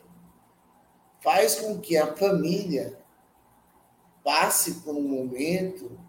[1.21, 2.99] faz com que a família
[4.23, 5.99] passe por um momento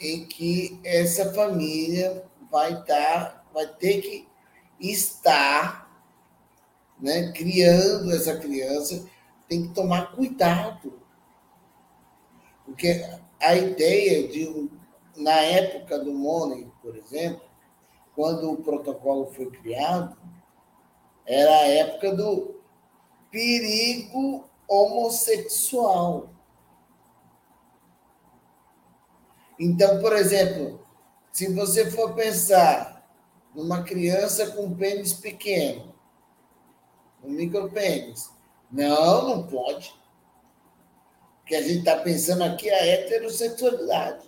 [0.00, 4.28] em que essa família vai estar, vai ter que
[4.80, 5.84] estar
[7.00, 9.06] né, criando essa criança,
[9.48, 11.00] tem que tomar cuidado.
[12.64, 13.04] Porque
[13.44, 14.70] a ideia de,
[15.16, 17.42] na época do Money, por exemplo,
[18.14, 20.16] quando o protocolo foi criado,
[21.26, 22.54] era a época do
[23.30, 26.30] perigo homossexual.
[29.58, 30.80] Então, por exemplo,
[31.32, 33.08] se você for pensar
[33.54, 35.94] numa criança com pênis pequeno,
[37.22, 38.30] um micropênis,
[38.70, 39.94] não, não pode.
[41.44, 44.24] Porque a gente está pensando aqui a heterossexualidade.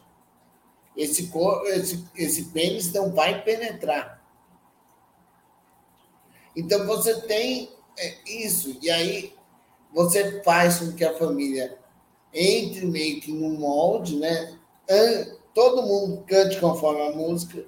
[0.94, 4.22] Esse, corpo, esse, esse pênis não vai penetrar.
[6.54, 9.34] Então você tem é, isso, e aí
[9.92, 11.78] você faz com que a família
[12.34, 14.58] entre meio que no molde, né?
[15.54, 17.64] Todo mundo cante conforme a música,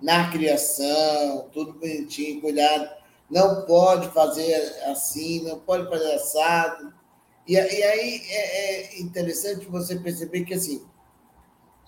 [0.00, 2.90] na criação, tudo bonitinho, cuidado.
[3.30, 4.52] Não pode fazer
[4.86, 7.01] assim, não pode fazer assado.
[7.46, 10.84] E, e aí é, é interessante você perceber que assim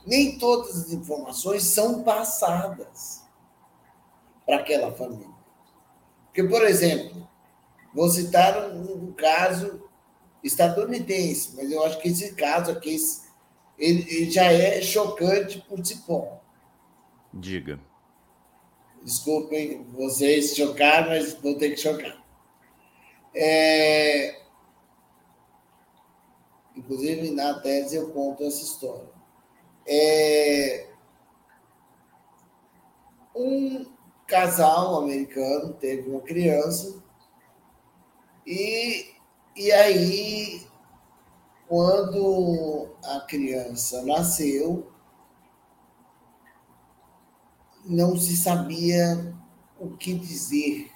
[0.07, 3.23] nem todas as informações são passadas
[4.45, 5.33] para aquela família.
[6.27, 7.27] Porque, por exemplo,
[7.95, 9.89] vou citar um, um caso
[10.43, 12.97] estadunidense, mas eu acho que esse caso aqui
[13.79, 16.41] ele, ele já é chocante por si próprio.
[17.33, 17.81] Diga.
[19.03, 22.23] Desculpem vocês chocar, mas vou ter que chocar.
[23.35, 24.43] É...
[26.85, 29.09] Inclusive, na tese, eu conto essa história.
[29.89, 30.91] É...
[33.35, 33.87] Um
[34.26, 37.03] casal americano teve uma criança
[38.47, 39.14] e,
[39.57, 40.66] e aí,
[41.66, 44.93] quando a criança nasceu,
[47.87, 49.35] não se sabia
[49.80, 50.93] o que dizer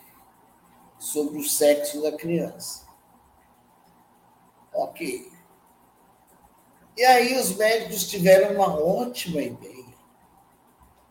[0.98, 2.86] sobre o sexo da criança.
[4.74, 5.37] Ok.
[6.98, 9.94] E aí os médicos tiveram uma ótima ideia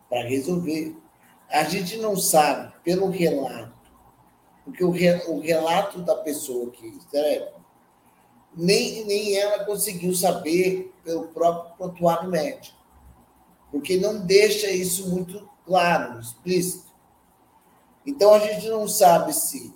[0.09, 0.97] para resolver.
[1.49, 3.89] A gente não sabe, pelo relato,
[4.65, 7.53] porque o, re, o relato da pessoa que escreve,
[8.53, 12.77] nem, nem ela conseguiu saber pelo próprio prontuário médico,
[13.71, 16.93] porque não deixa isso muito claro, explícito.
[18.05, 19.73] Então a gente não sabe se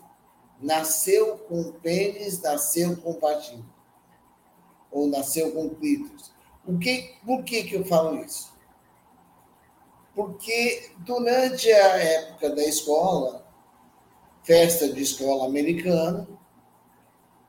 [0.59, 3.70] nasceu com pênis, nasceu com vagina
[4.91, 6.31] ou nasceu com clítoris.
[6.65, 8.51] Por que, por que, que eu falo isso?
[10.13, 13.47] Porque durante a época da escola,
[14.43, 16.27] festa de escola americana,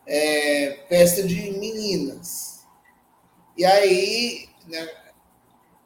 [0.06, 2.64] é, festa de meninas.
[3.56, 4.88] E aí, né,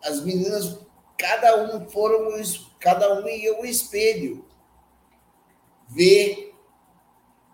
[0.05, 0.79] as meninas,
[1.19, 2.31] cada um foram,
[2.79, 4.45] cada um ia ao espelho
[5.89, 6.55] ver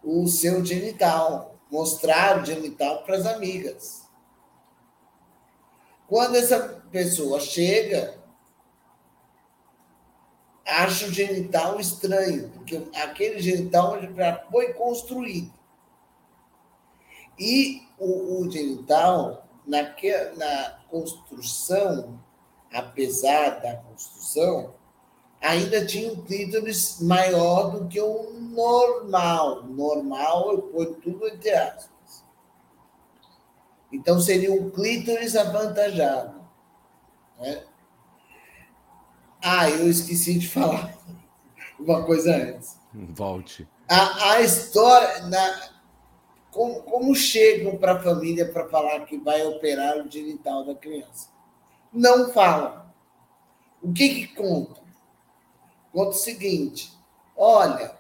[0.03, 4.07] o seu genital mostrar o genital para as amigas.
[6.07, 8.23] Quando essa pessoa chega,
[10.67, 15.51] acha o genital estranho, porque aquele genital já foi construído.
[17.39, 22.21] E o, o genital, na construção,
[22.71, 24.75] apesar da construção,
[25.43, 29.65] ainda tinha um clítoris maior do que o normal.
[29.65, 32.25] Normal, eu ponho tudo entre aspas.
[33.93, 36.41] Então, seria um clítoris avantajado.
[37.39, 37.65] Né?
[39.43, 40.97] Ah, eu esqueci de falar
[41.79, 42.79] uma coisa antes.
[42.95, 43.69] Volte.
[43.89, 45.27] A, a história.
[45.27, 45.73] Na,
[46.51, 51.29] como, como chegam para a família para falar que vai operar o genital da criança?
[51.93, 52.87] Não falam.
[53.83, 54.82] O que, que conta?
[55.93, 56.93] Conta o seguinte:
[57.37, 57.95] olha,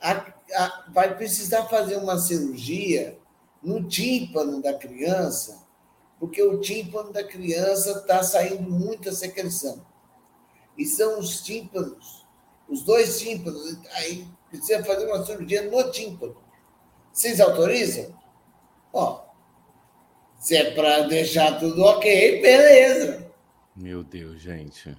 [0.00, 0.12] a,
[0.54, 3.18] a, vai precisar fazer uma cirurgia
[3.62, 5.66] no tímpano da criança,
[6.18, 9.84] porque o tímpano da criança está saindo muita secreção.
[10.76, 12.26] E são os tímpanos,
[12.68, 16.36] os dois tímpanos, aí precisa fazer uma cirurgia no tímpano.
[17.12, 18.14] Vocês autorizam?
[18.92, 19.24] Ó,
[20.38, 23.32] se é para deixar tudo ok, beleza.
[23.74, 24.96] Meu Deus, gente.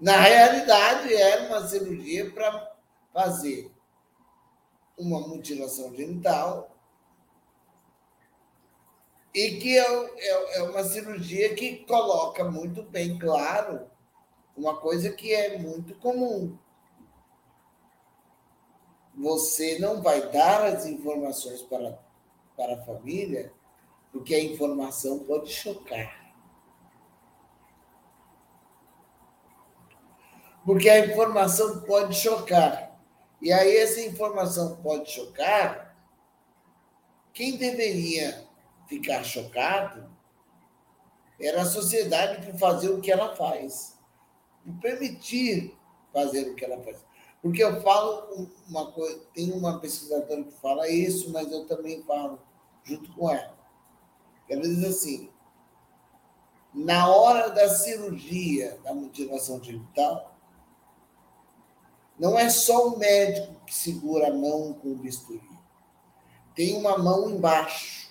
[0.00, 2.76] Na realidade, era uma cirurgia para
[3.12, 3.72] fazer
[4.96, 6.74] uma mutilação genital
[9.34, 13.88] e que é, é, é uma cirurgia que coloca muito bem claro
[14.56, 16.58] uma coisa que é muito comum.
[19.14, 21.98] Você não vai dar as informações para,
[22.56, 23.52] para a família,
[24.12, 26.27] porque a informação pode chocar.
[30.68, 32.94] Porque a informação pode chocar.
[33.40, 35.96] E aí, essa informação pode chocar.
[37.32, 38.46] Quem deveria
[38.86, 40.06] ficar chocado
[41.40, 43.98] era a sociedade por fazer o que ela faz,
[44.62, 45.74] por permitir
[46.12, 47.02] fazer o que ela faz.
[47.40, 52.38] Porque eu falo uma coisa, tem uma pesquisadora que fala isso, mas eu também falo
[52.84, 53.56] junto com ela.
[54.50, 55.30] Ela diz assim:
[56.74, 60.34] na hora da cirurgia da mutilação genital,
[62.18, 65.48] não é só o médico que segura a mão com o bisturi.
[66.54, 68.10] Tem uma mão embaixo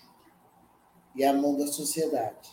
[1.15, 2.49] e a mão da sociedade.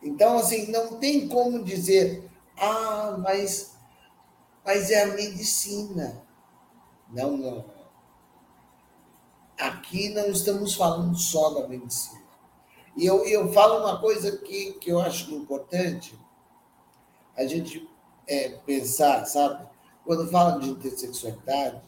[0.00, 3.74] Então, assim, não tem como dizer, ah, mas,
[4.64, 6.22] mas é a medicina.
[7.10, 7.64] Não, não.
[9.58, 12.22] Aqui não estamos falando só da medicina.
[12.96, 16.16] E eu, eu falo uma coisa que, que eu acho importante
[17.36, 17.88] a gente
[18.26, 19.66] é, pensar, sabe?
[20.04, 21.80] Quando fala de intersexualidade,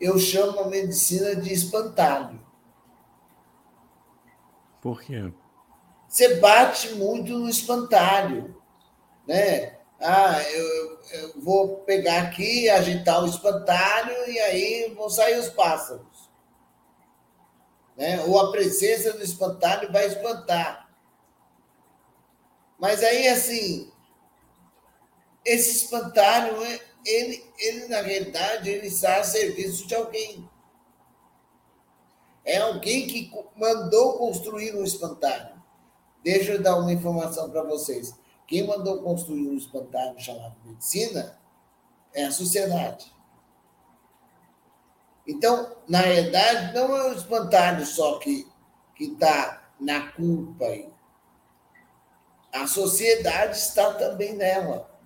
[0.00, 2.40] eu chamo a medicina de espantalho.
[4.80, 5.32] Por quê?
[6.08, 8.56] Você bate muito no espantalho,
[9.26, 9.78] né?
[10.00, 16.30] Ah, eu, eu vou pegar aqui, agitar o espantalho e aí vão sair os pássaros.
[17.96, 18.22] Né?
[18.24, 20.88] Ou a presença do espantalho vai espantar.
[22.78, 23.90] Mas aí, assim,
[25.48, 26.56] esse espantalho,
[27.04, 30.48] ele, ele na realidade, ele está a serviço de alguém.
[32.44, 35.58] É alguém que mandou construir um espantalho.
[36.22, 38.14] Deixa eu dar uma informação para vocês.
[38.46, 41.38] Quem mandou construir um espantalho chamado medicina
[42.14, 43.12] é a sociedade.
[45.26, 48.46] Então, na realidade, não é o espantalho só que
[48.98, 50.90] está na culpa aí.
[52.52, 54.97] A sociedade está também nela.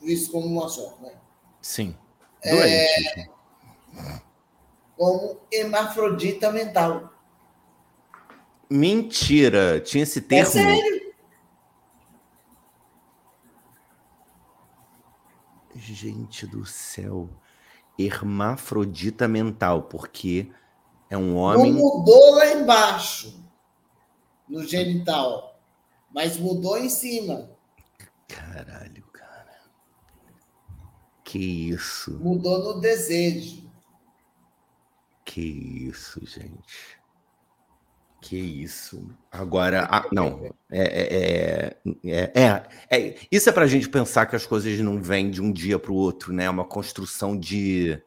[0.00, 1.12] visto como uma só, né?
[1.60, 1.96] Sim.
[2.42, 3.20] Doente.
[3.20, 3.28] É,
[4.96, 7.12] como hermafrodita mental.
[8.70, 9.80] Mentira!
[9.80, 10.48] Tinha esse termo.
[10.48, 11.14] É sério?
[15.74, 17.28] Gente do céu
[17.98, 20.50] hermafrodita mental, porque
[21.08, 21.72] é um homem.
[21.72, 23.40] Não mudou lá embaixo,
[24.48, 25.60] no genital,
[26.12, 27.50] mas mudou em cima.
[28.28, 29.60] Caralho, cara.
[31.22, 32.18] Que isso?
[32.20, 33.70] Mudou no desejo.
[35.24, 36.98] Que isso, gente.
[38.24, 39.06] Que isso.
[39.30, 40.50] Agora, ah, não.
[40.70, 45.30] É, é, é, é, isso é para a gente pensar que as coisas não vêm
[45.30, 46.44] de um dia para o outro, né?
[46.44, 48.00] É uma construção de,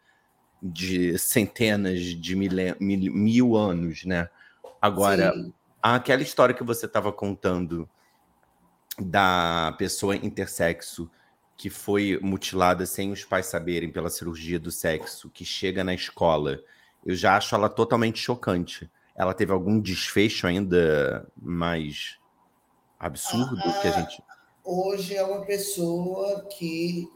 [0.60, 2.50] de centenas de mil,
[2.80, 4.28] mil, mil anos, né?
[4.82, 5.54] Agora, Sim.
[5.84, 7.88] aquela história que você estava contando
[9.00, 11.08] da pessoa intersexo
[11.56, 16.60] que foi mutilada sem os pais saberem pela cirurgia do sexo, que chega na escola,
[17.06, 22.20] eu já acho ela totalmente chocante ela teve algum desfecho ainda mais
[23.00, 24.24] absurdo ah, que a gente.
[24.64, 27.10] Hoje é uma pessoa que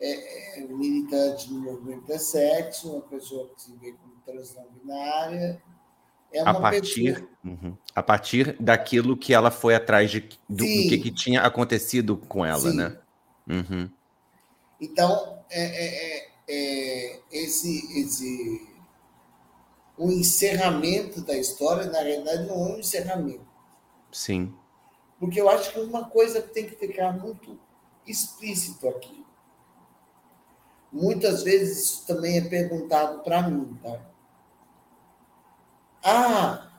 [0.00, 5.60] é, é militante no movimento de sexo, uma pessoa que se vê como trans binária.
[6.32, 7.28] É a partir, pessoa...
[7.44, 12.16] uhum, a partir daquilo que ela foi atrás de, do, do que, que, tinha acontecido
[12.16, 12.76] com ela, Sim.
[12.76, 12.96] né?
[13.48, 13.90] Uhum.
[14.80, 18.69] Então, é, é, é, é esse, esse
[20.00, 23.46] o encerramento da história, na realidade, não é um encerramento.
[24.10, 24.54] Sim.
[25.18, 27.60] Porque eu acho que uma coisa que tem que ficar muito
[28.06, 29.26] explícito aqui.
[30.90, 34.00] Muitas vezes isso também é perguntado para mim, tá?
[36.02, 36.70] Ah,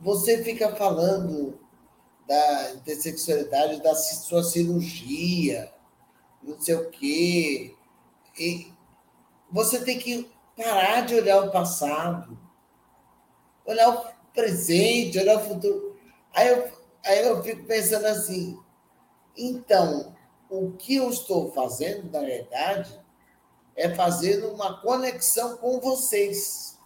[0.00, 1.60] você fica falando
[2.26, 5.72] da intersexualidade, da sua cirurgia,
[6.42, 7.76] não sei o quê.
[8.36, 8.72] E
[9.48, 12.47] você tem que parar de olhar o passado,
[13.68, 15.96] olhar o presente, olhar o futuro.
[16.34, 16.72] Aí eu,
[17.04, 18.58] aí eu fico pensando assim,
[19.36, 20.16] então,
[20.50, 22.98] o que eu estou fazendo, na verdade,
[23.76, 26.78] é fazer uma conexão com vocês.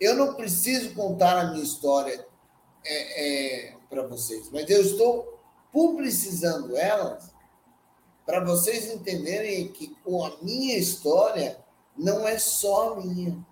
[0.00, 2.26] Eu não preciso contar a minha história
[2.84, 5.38] é, é, para vocês, mas eu estou
[5.72, 7.30] publicizando elas
[8.24, 11.64] para vocês entenderem que com a minha história
[11.96, 13.46] não é só a minha,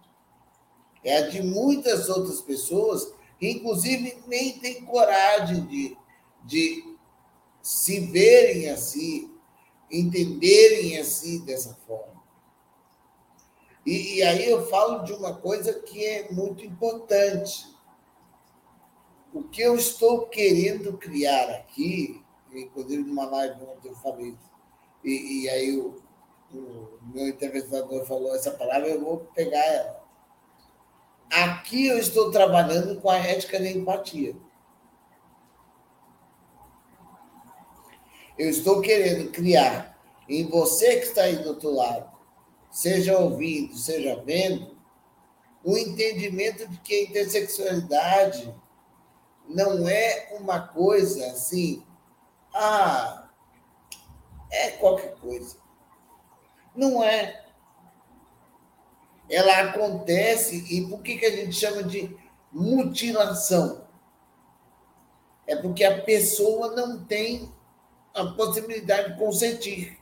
[1.05, 5.97] é a de muitas outras pessoas que, inclusive, nem têm coragem de,
[6.43, 6.97] de
[7.63, 9.31] se verem assim,
[9.91, 12.15] entenderem assim dessa forma.
[13.85, 17.67] E, e aí eu falo de uma coisa que é muito importante.
[19.33, 24.35] O que eu estou querendo criar aqui, inclusive numa live ontem eu falei,
[25.03, 26.03] e, e aí o,
[26.53, 30.04] o meu entrevistador falou essa palavra, eu vou pegar ela.
[31.31, 34.37] Aqui eu estou trabalhando com a ética da empatia.
[38.39, 39.97] Eu estou querendo criar
[40.29, 42.11] em você que está aí do outro lado,
[42.71, 44.77] seja ouvindo, seja vendo,
[45.63, 48.55] o entendimento de que a intersexualidade
[49.49, 51.85] não é uma coisa assim,
[52.55, 53.29] ah,
[54.51, 55.57] é qualquer coisa.
[56.75, 57.44] Não é.
[59.29, 62.15] Ela acontece, e por que, que a gente chama de
[62.53, 63.85] mutilação?
[65.47, 67.53] É porque a pessoa não tem
[68.15, 69.99] a possibilidade de consentir.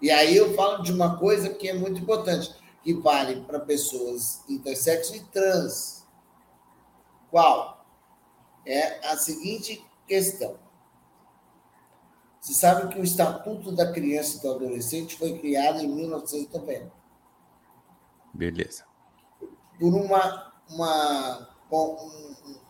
[0.00, 4.42] E aí eu falo de uma coisa que é muito importante, que vale para pessoas
[4.48, 6.04] intersexo e trans.
[7.30, 7.86] Qual?
[8.66, 10.61] É a seguinte questão.
[12.42, 16.92] Você sabe que o Estatuto da Criança e do Adolescente foi criado em 1990.
[18.34, 18.84] Beleza.
[19.78, 21.48] Por uma, uma,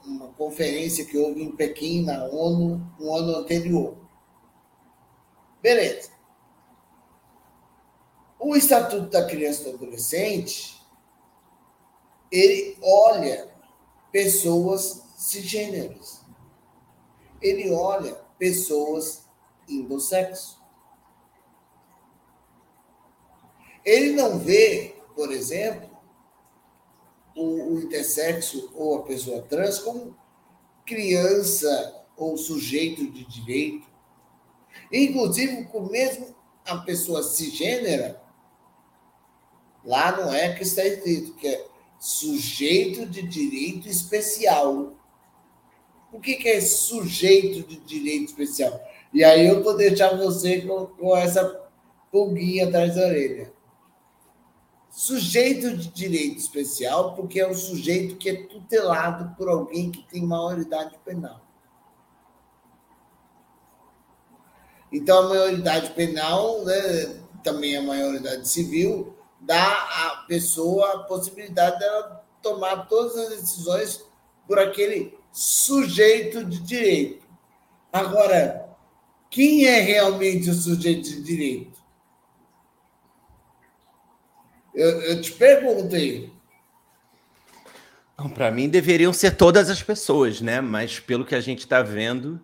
[0.05, 3.97] uma conferência que houve em Pequim, na ONU, no ano anterior.
[5.63, 6.11] Beleza.
[8.39, 10.87] O Estatuto da Criança e do Adolescente,
[12.31, 13.51] ele olha
[14.11, 16.21] pessoas cisgêneras.
[17.41, 19.22] Ele olha pessoas
[20.01, 20.61] sexo.
[23.85, 25.91] Ele não vê, por exemplo,
[27.35, 30.17] o, o intersexo ou a pessoa trans como
[30.85, 33.87] criança ou sujeito de direito.
[34.93, 38.23] Inclusive, com mesmo a pessoa cisgênera,
[39.85, 41.67] lá não é que está escrito, que é
[41.99, 44.95] sujeito de direito especial.
[46.13, 48.81] O que é sujeito de direito especial?
[49.13, 51.63] E aí eu vou deixar você com, com essa
[52.11, 53.53] pulguinha atrás da orelha.
[54.91, 60.23] Sujeito de direito especial, porque é o sujeito que é tutelado por alguém que tem
[60.23, 61.41] maioridade penal.
[64.93, 72.23] Então, a maioridade penal, né, também a maioridade civil, dá à pessoa a possibilidade dela
[72.43, 74.05] tomar todas as decisões
[74.47, 77.27] por aquele sujeito de direito.
[77.91, 78.72] Agora,
[79.33, 81.81] quem é realmente o sujeito de direito?
[84.75, 86.31] Eu, eu te pergunto aí.
[88.35, 90.61] Para mim, deveriam ser todas as pessoas, né?
[90.61, 92.41] Mas pelo que a gente está vendo,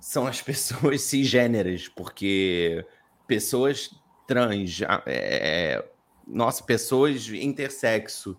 [0.00, 2.86] são as pessoas cisgêneras, porque
[3.26, 3.90] pessoas
[4.28, 5.90] trans, é, é,
[6.24, 8.38] nossa, pessoas intersexo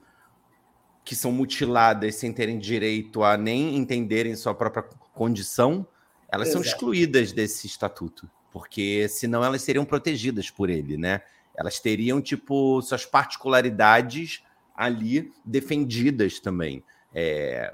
[1.04, 5.86] que são mutiladas sem terem direito a nem entenderem sua própria condição,
[6.30, 6.64] elas Exato.
[6.64, 11.22] são excluídas desse estatuto, porque senão elas seriam protegidas por ele, né?
[11.56, 14.44] Elas teriam, tipo, suas particularidades
[14.76, 16.84] ali defendidas também.
[17.14, 17.74] É,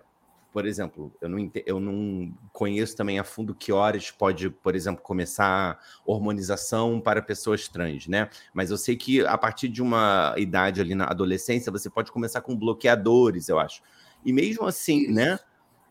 [0.53, 5.01] por exemplo, eu não, eu não conheço também a fundo que horas pode, por exemplo,
[5.01, 8.29] começar hormonização para pessoas trans, né?
[8.53, 12.41] Mas eu sei que a partir de uma idade ali na adolescência, você pode começar
[12.41, 13.81] com bloqueadores, eu acho.
[14.23, 15.39] E mesmo assim, né?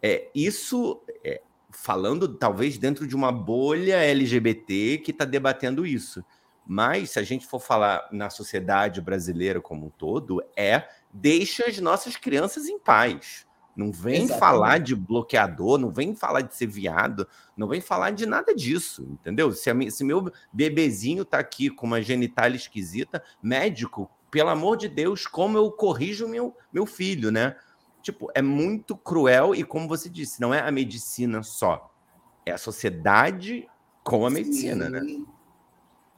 [0.01, 1.43] É, isso é,
[1.73, 6.25] falando talvez dentro de uma bolha LGBT que está debatendo isso.
[6.67, 11.79] Mas se a gente for falar na sociedade brasileira como um todo, é deixa as
[11.79, 13.47] nossas crianças em paz.
[13.75, 14.39] Não vem Exatamente.
[14.39, 19.03] falar de bloqueador, não vem falar de ser viado, não vem falar de nada disso,
[19.11, 19.51] entendeu?
[19.53, 24.89] Se, a, se meu bebezinho tá aqui com uma genital esquisita, médico, pelo amor de
[24.89, 27.57] Deus, como eu corrijo meu, meu filho, né?
[28.03, 31.91] Tipo, é muito cruel e, como você disse, não é a medicina só.
[32.45, 33.69] É a sociedade
[34.03, 34.87] com a medicina?
[34.87, 34.91] Sim.
[34.91, 35.27] né?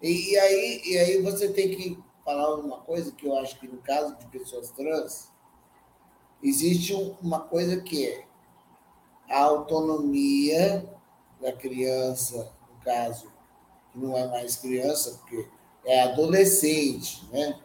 [0.02, 3.68] E, e, aí, e aí você tem que falar uma coisa que eu acho que
[3.68, 5.30] no caso de pessoas trans,
[6.42, 8.24] existe uma coisa que é
[9.30, 10.88] a autonomia
[11.40, 13.30] da criança, no caso,
[13.92, 15.48] que não é mais criança, porque
[15.84, 17.60] é adolescente, né?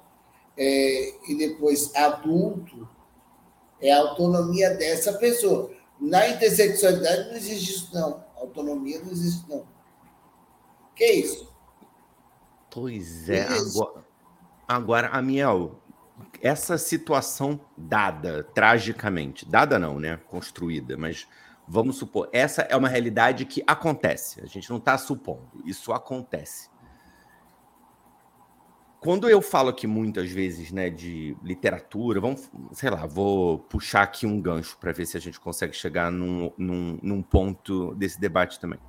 [0.58, 2.88] É, e depois adulto,
[3.82, 5.72] é a autonomia dessa pessoa.
[6.00, 8.24] Na intersexualidade não existe isso, não.
[8.36, 9.66] Autonomia não existe, não.
[10.96, 11.54] Que é isso?
[12.72, 13.48] Pois é.
[13.48, 14.06] Agora,
[14.68, 15.80] agora, Amiel,
[16.42, 20.18] essa situação dada, tragicamente, dada não, né?
[20.30, 21.28] Construída, mas
[21.68, 24.42] vamos supor, essa é uma realidade que acontece.
[24.42, 26.69] A gente não está supondo, isso acontece.
[29.00, 34.26] Quando eu falo aqui muitas vezes, né, de literatura, vamos, sei lá, vou puxar aqui
[34.26, 38.60] um gancho para ver se a gente consegue chegar num, num, num ponto desse debate
[38.60, 38.80] também.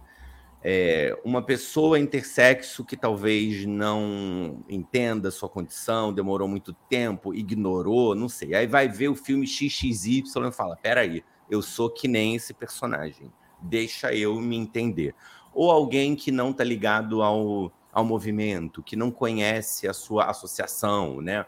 [0.62, 8.28] É, uma pessoa intersexo que talvez não entenda sua condição, demorou muito tempo, ignorou, não
[8.28, 8.54] sei.
[8.54, 13.32] Aí vai ver o filme XXY e fala: peraí, eu sou que nem esse personagem,
[13.62, 15.14] deixa eu me entender.
[15.54, 21.20] Ou alguém que não está ligado ao, ao movimento, que não conhece a sua associação,
[21.20, 21.44] né?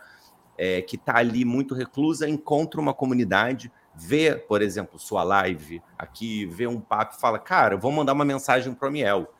[0.58, 6.46] É, que está ali muito reclusa, encontra uma comunidade vê, por exemplo, sua live aqui,
[6.46, 9.32] vê um papo e fala, cara, vou mandar uma mensagem para o Miel.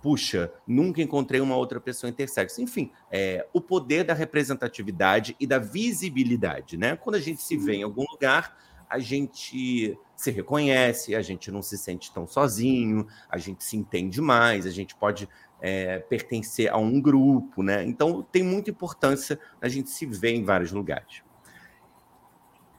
[0.00, 2.62] Puxa, nunca encontrei uma outra pessoa intersexo.
[2.62, 6.96] Enfim, é, o poder da representatividade e da visibilidade, né?
[6.96, 8.56] Quando a gente se vê em algum lugar,
[8.88, 14.20] a gente se reconhece, a gente não se sente tão sozinho, a gente se entende
[14.20, 15.28] mais, a gente pode
[15.60, 17.84] é, pertencer a um grupo, né?
[17.84, 21.22] Então tem muita importância a gente se ver em vários lugares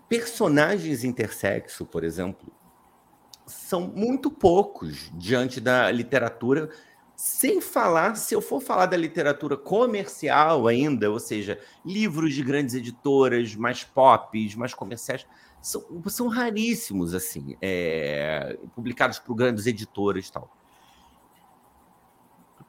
[0.10, 2.52] personagens intersexo, por exemplo,
[3.46, 6.70] são muito poucos diante da literatura,
[7.16, 12.74] sem falar, se eu for falar da literatura comercial ainda, ou seja, livros de grandes
[12.74, 15.28] editoras, mais pop, mais comerciais,
[15.62, 20.56] são, são raríssimos, assim, é, publicados por grandes editoras e tal.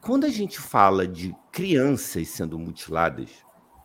[0.00, 3.30] Quando a gente fala de crianças sendo mutiladas,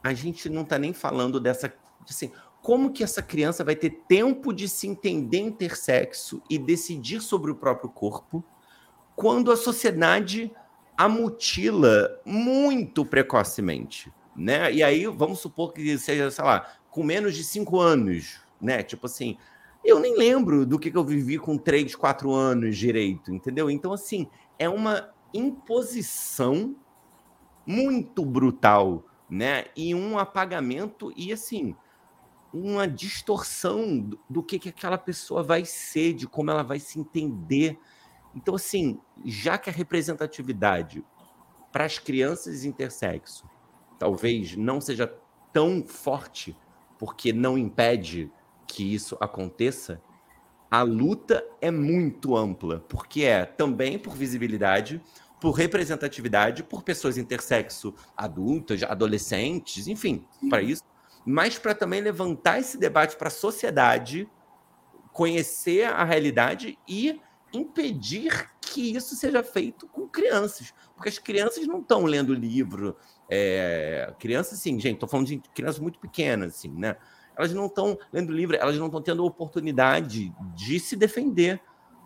[0.03, 1.73] a gente não está nem falando dessa.
[2.07, 2.31] Assim,
[2.61, 7.55] como que essa criança vai ter tempo de se entender intersexo e decidir sobre o
[7.55, 8.43] próprio corpo
[9.15, 10.51] quando a sociedade
[10.97, 14.73] a mutila muito precocemente, né?
[14.73, 18.83] E aí vamos supor que seja, sei lá, com menos de cinco anos, né?
[18.83, 19.37] Tipo assim,
[19.83, 23.69] eu nem lembro do que, que eu vivi com três, quatro anos direito, entendeu?
[23.69, 24.27] Então, assim,
[24.57, 26.75] é uma imposição
[27.65, 29.65] muito brutal, né?
[29.75, 31.75] E um apagamento, e assim,
[32.53, 36.99] uma distorção do, do que, que aquela pessoa vai ser, de como ela vai se
[36.99, 37.77] entender.
[38.33, 41.03] Então, assim, já que a representatividade
[41.71, 43.47] para as crianças intersexo
[43.97, 45.13] talvez não seja
[45.51, 46.55] tão forte,
[46.97, 48.31] porque não impede
[48.67, 50.01] que isso aconteça,
[50.69, 55.01] a luta é muito ampla, porque é também por visibilidade,
[55.39, 60.83] por representatividade, por pessoas intersexo adultas, adolescentes, enfim, para isso
[61.25, 64.29] mas para também levantar esse debate para a sociedade,
[65.11, 67.19] conhecer a realidade e
[67.51, 72.95] impedir que isso seja feito com crianças, porque as crianças não estão lendo livro.
[73.27, 76.95] É, crianças, sim, gente, estou falando de crianças muito pequenas, assim, né?
[77.37, 81.61] Elas não estão lendo livro, elas não estão tendo oportunidade de se defender.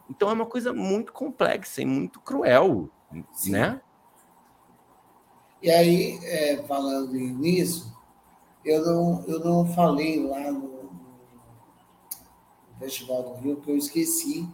[0.10, 2.90] Então é uma coisa muito complexa e muito cruel,
[3.34, 3.52] sim.
[3.52, 3.82] né?
[5.62, 7.94] E aí, é, falando nisso,
[8.64, 10.84] eu não, eu não falei lá no,
[12.70, 14.50] no Festival do Rio, que eu esqueci.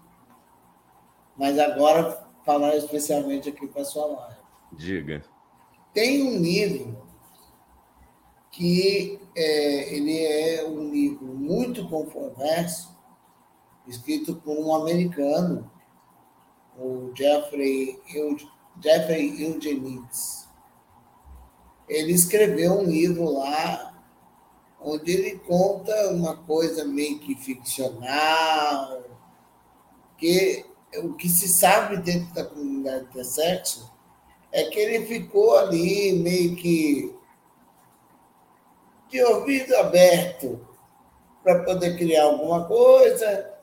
[1.37, 4.39] Mas agora falar especialmente aqui para a sua live.
[4.73, 5.23] Diga.
[5.93, 7.01] Tem um livro
[8.51, 12.95] que é, ele é um livro muito controverso,
[13.87, 15.69] escrito por um americano,
[16.77, 17.99] o Jeffrey,
[18.81, 20.47] Jeffrey Eugenides.
[21.87, 23.93] Ele escreveu um livro lá
[24.81, 29.03] onde ele conta uma coisa meio que ficcional,
[30.17, 30.65] que
[30.97, 33.91] o que se sabe dentro da comunidade intersexo
[34.51, 37.14] é que ele ficou ali meio que
[39.09, 40.59] de ouvido aberto
[41.43, 43.53] para poder criar alguma coisa,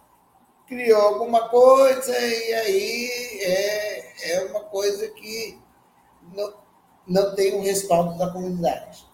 [0.67, 3.11] criou alguma coisa e aí
[3.43, 5.59] é, é uma coisa que
[6.35, 6.55] não,
[7.07, 9.05] não tem o um respaldo da comunidade.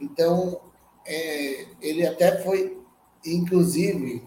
[0.00, 0.60] Então,
[1.06, 2.80] é, ele até foi
[3.24, 4.26] inclusive,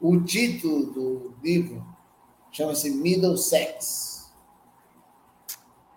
[0.00, 1.84] o título do livro
[2.52, 4.17] chama-se Middle Sex.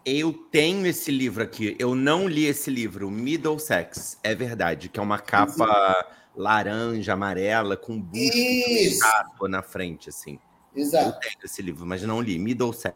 [0.06, 1.76] Eu tenho esse livro aqui.
[1.78, 4.18] Eu não li esse livro, Middle Sex.
[4.24, 10.40] É verdade, que é uma capa laranja, amarela, com busto estátua na frente, assim.
[10.76, 11.10] Exato.
[11.10, 12.40] Eu tenho esse livro, mas não li.
[12.40, 12.96] Middle Sex.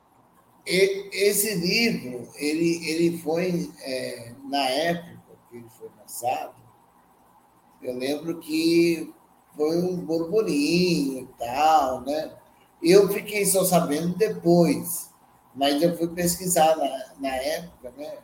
[0.65, 6.55] Esse livro, ele, ele foi, é, na época que ele foi lançado,
[7.83, 9.13] eu lembro que
[9.55, 12.33] foi um burburinho e tal, né?
[12.81, 15.11] Eu fiquei só sabendo depois,
[15.55, 18.17] mas eu fui pesquisar na, na época, né?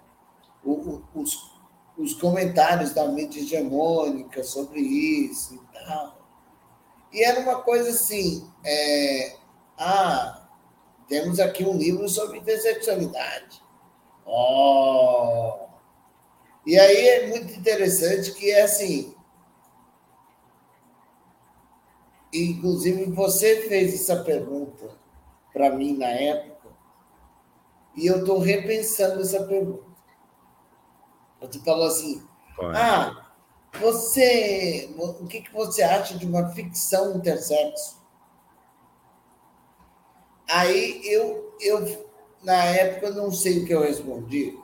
[0.64, 1.56] O, o, os,
[1.98, 6.18] os comentários da mídia hegemônica sobre isso e tal.
[7.12, 9.36] E era uma coisa assim, é,
[9.78, 10.48] ah,
[11.08, 13.62] temos aqui um livro sobre intersexualidade.
[14.26, 15.68] Oh!
[16.66, 19.16] E aí é muito interessante que é assim,
[22.34, 24.90] Inclusive, você fez essa pergunta
[25.52, 26.51] para mim na época,
[27.96, 29.92] e eu estou repensando essa pergunta.
[31.42, 32.24] Você falou assim:
[32.74, 33.32] ah,
[33.80, 38.00] você, o que, que você acha de uma ficção intersexo?
[40.48, 42.10] Aí eu, eu,
[42.44, 44.58] na época, não sei o que eu respondi.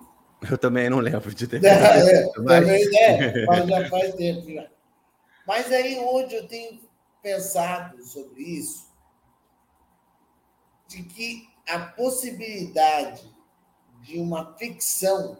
[0.52, 1.60] Eu também não lembro de ter.
[1.66, 2.64] É, mas...
[2.64, 4.70] Também, é, mas já faz tempo já.
[5.48, 6.80] Mas aí hoje eu tenho
[7.24, 8.86] pensado sobre isso,
[10.88, 13.30] de que a possibilidade
[14.02, 15.38] de uma ficção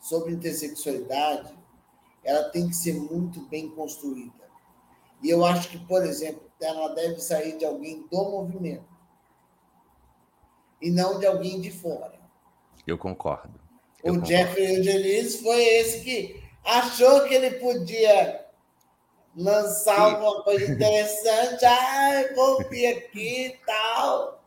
[0.00, 1.54] sobre intersexualidade
[2.24, 4.44] ela tem que ser muito bem construída.
[5.22, 8.94] E eu acho que, por exemplo, ela deve sair de alguém do movimento
[10.80, 12.18] e não de alguém de fora.
[12.86, 13.60] Eu concordo.
[14.02, 14.26] Eu o concordo.
[14.26, 18.44] Jeffrey Angelis foi esse que achou que ele podia
[19.36, 24.43] lançar alguma coisa interessante, ai, vou vir aqui e tal,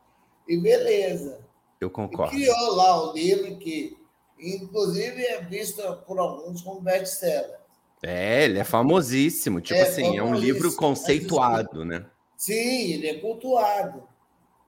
[0.47, 1.45] e beleza.
[1.79, 2.35] Eu concordo.
[2.35, 3.97] E criou lá o livro que,
[4.39, 7.59] inclusive, é visto por alguns como best-seller.
[8.03, 9.61] É, ele é famosíssimo.
[9.61, 10.27] Tipo é assim, famosíssimo.
[10.27, 12.05] é um livro conceituado, né?
[12.35, 14.07] Sim, ele é cultuado.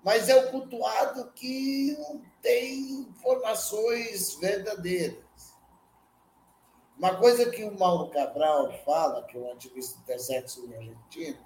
[0.04, 5.18] Mas é o cultuado que não tem informações verdadeiras.
[6.98, 11.38] Uma coisa que o Mauro Cabral fala, que é um ativista intersexo argentino,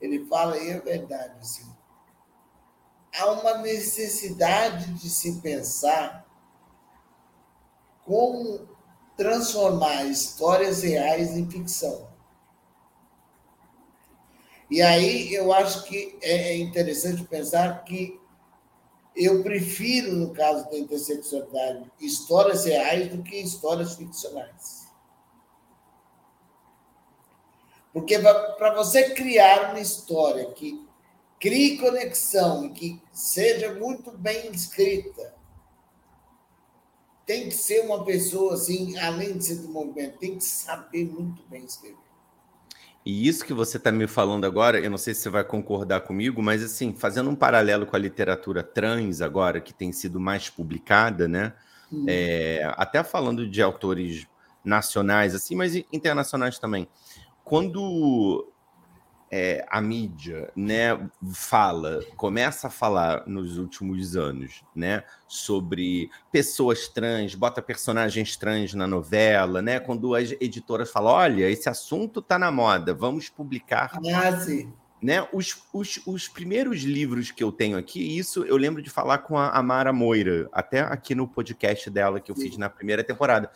[0.00, 1.64] ele fala, e é verdade, assim,
[3.14, 6.26] há uma necessidade de se pensar
[8.04, 8.68] como
[9.16, 12.08] transformar histórias reais em ficção.
[14.70, 18.20] E aí eu acho que é interessante pensar que
[19.14, 24.88] eu prefiro, no caso da intersexualidade, histórias reais do que histórias ficcionais.
[27.92, 30.83] Porque para você criar uma história que
[31.44, 35.34] crie conexão e que seja muito bem escrita,
[37.26, 41.42] tem que ser uma pessoa assim, além de ser do movimento, tem que saber muito
[41.50, 41.98] bem escrever.
[43.04, 46.00] E isso que você está me falando agora, eu não sei se você vai concordar
[46.00, 50.48] comigo, mas assim, fazendo um paralelo com a literatura trans agora, que tem sido mais
[50.48, 51.52] publicada, né?
[51.92, 52.06] Hum.
[52.08, 54.26] É, até falando de autores
[54.64, 56.88] nacionais, assim, mas internacionais também.
[57.44, 58.50] Quando
[59.30, 67.34] é, a mídia né, fala, começa a falar nos últimos anos né, sobre pessoas trans,
[67.34, 69.80] bota personagens trans na novela, né?
[69.80, 73.98] Quando as editoras falam, olha, esse assunto está na moda, vamos publicar.
[74.14, 74.72] Ah, sim.
[75.02, 79.18] Né, os, os, os primeiros livros que eu tenho aqui, isso eu lembro de falar
[79.18, 83.50] com a Amara Moira, até aqui no podcast dela que eu fiz na primeira temporada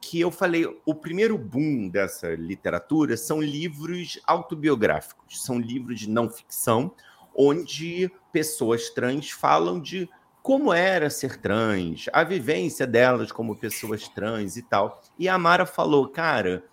[0.00, 6.28] que eu falei, o primeiro boom dessa literatura são livros autobiográficos, são livros de não
[6.30, 6.94] ficção,
[7.34, 10.08] onde pessoas trans falam de
[10.42, 15.02] como era ser trans, a vivência delas como pessoas trans e tal.
[15.18, 16.64] E a Mara falou, cara,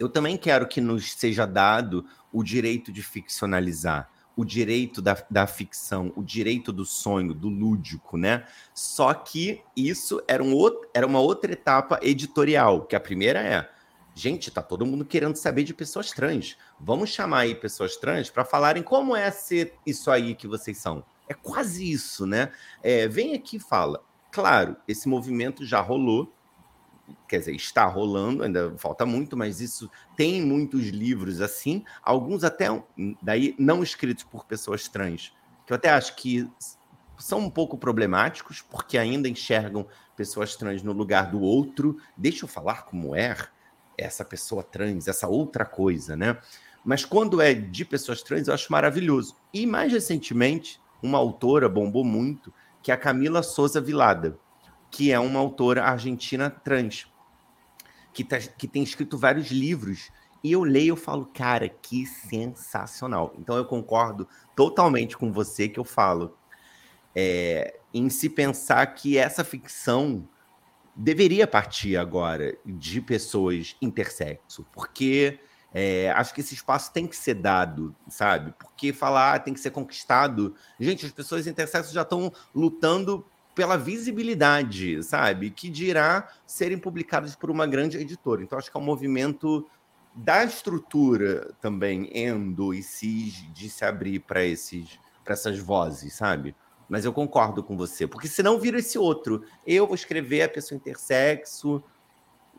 [0.00, 5.46] eu também quero que nos seja dado o direito de ficcionalizar o direito da, da
[5.46, 8.46] ficção, o direito do sonho, do lúdico, né?
[8.74, 13.68] Só que isso era, um outro, era uma outra etapa editorial, que a primeira é,
[14.14, 16.56] gente, tá todo mundo querendo saber de pessoas trans.
[16.78, 21.04] Vamos chamar aí pessoas trans para falarem como é ser isso aí que vocês são.
[21.28, 22.50] É quase isso, né?
[22.82, 24.02] É, vem aqui e fala.
[24.30, 26.32] Claro, esse movimento já rolou,
[27.28, 32.66] quer dizer, está rolando, ainda falta muito, mas isso tem muitos livros assim, alguns até
[33.20, 35.32] daí não escritos por pessoas trans,
[35.66, 36.48] que eu até acho que
[37.18, 39.86] são um pouco problemáticos, porque ainda enxergam
[40.16, 41.96] pessoas trans no lugar do outro.
[42.16, 43.36] Deixa eu falar como é.
[43.96, 46.38] essa pessoa trans, essa outra coisa, né?
[46.84, 49.36] Mas quando é de pessoas trans, eu acho maravilhoso.
[49.54, 54.36] E mais recentemente, uma autora bombou muito, que é a Camila Souza Vilada,
[54.92, 57.10] que é uma autora argentina trans,
[58.12, 60.12] que, tá, que tem escrito vários livros.
[60.44, 63.32] E eu leio e falo, cara, que sensacional.
[63.38, 66.36] Então eu concordo totalmente com você que eu falo.
[67.14, 70.28] É, em se pensar que essa ficção
[70.94, 75.38] deveria partir agora de pessoas intersexo, porque
[75.72, 78.52] é, acho que esse espaço tem que ser dado, sabe?
[78.58, 80.54] Porque falar ah, tem que ser conquistado.
[80.78, 83.24] Gente, as pessoas intersexo já estão lutando
[83.54, 85.50] pela visibilidade, sabe?
[85.50, 88.42] Que dirá serem publicadas por uma grande editora.
[88.42, 89.66] Então, acho que é um movimento
[90.14, 96.54] da estrutura também endo e cis de se abrir para esses para essas vozes, sabe?
[96.88, 99.44] Mas eu concordo com você, porque senão vira esse outro.
[99.64, 101.82] Eu vou escrever a pessoa intersexo.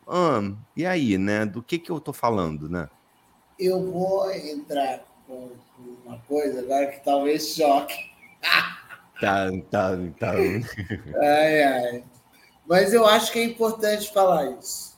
[0.07, 0.39] Ah,
[0.75, 1.45] e aí, né?
[1.45, 2.89] Do que que eu tô falando, né?
[3.59, 5.51] Eu vou entrar com
[6.05, 8.11] uma coisa agora que talvez choque.
[9.19, 10.33] tá, tá, tá.
[11.21, 12.03] ai, ai.
[12.65, 14.93] Mas eu acho que é importante falar isso.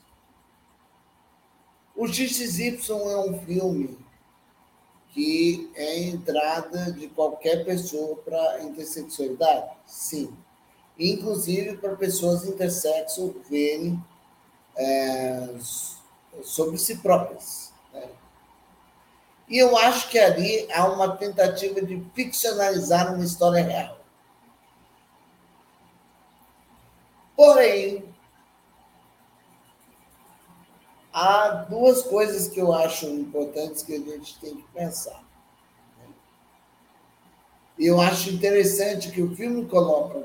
[1.96, 3.98] O XXY é um filme
[5.16, 9.72] que é a entrada de qualquer pessoa para intersexualidade?
[9.86, 10.36] Sim.
[11.00, 14.04] Inclusive para pessoas intersexo verem
[14.76, 15.50] é,
[16.44, 17.72] sobre si próprias.
[17.94, 18.10] Né?
[19.48, 24.05] E eu acho que ali há uma tentativa de ficcionalizar uma história real.
[27.36, 28.04] Porém,
[31.14, 35.24] há duas coisas que eu acho importantes que a gente tem que pensar.
[37.78, 40.24] E eu acho interessante que o filme coloca.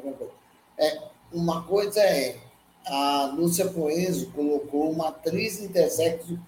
[0.79, 1.03] É,
[1.33, 2.39] uma coisa é
[2.87, 6.39] a Lúcia Poenzo colocou uma atriz intersexo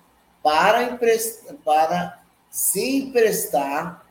[0.42, 0.98] para,
[1.64, 4.04] para se emprestar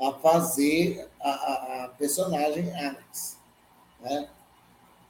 [0.00, 3.38] a fazer a, a, a personagem Alex.
[4.00, 4.28] Né?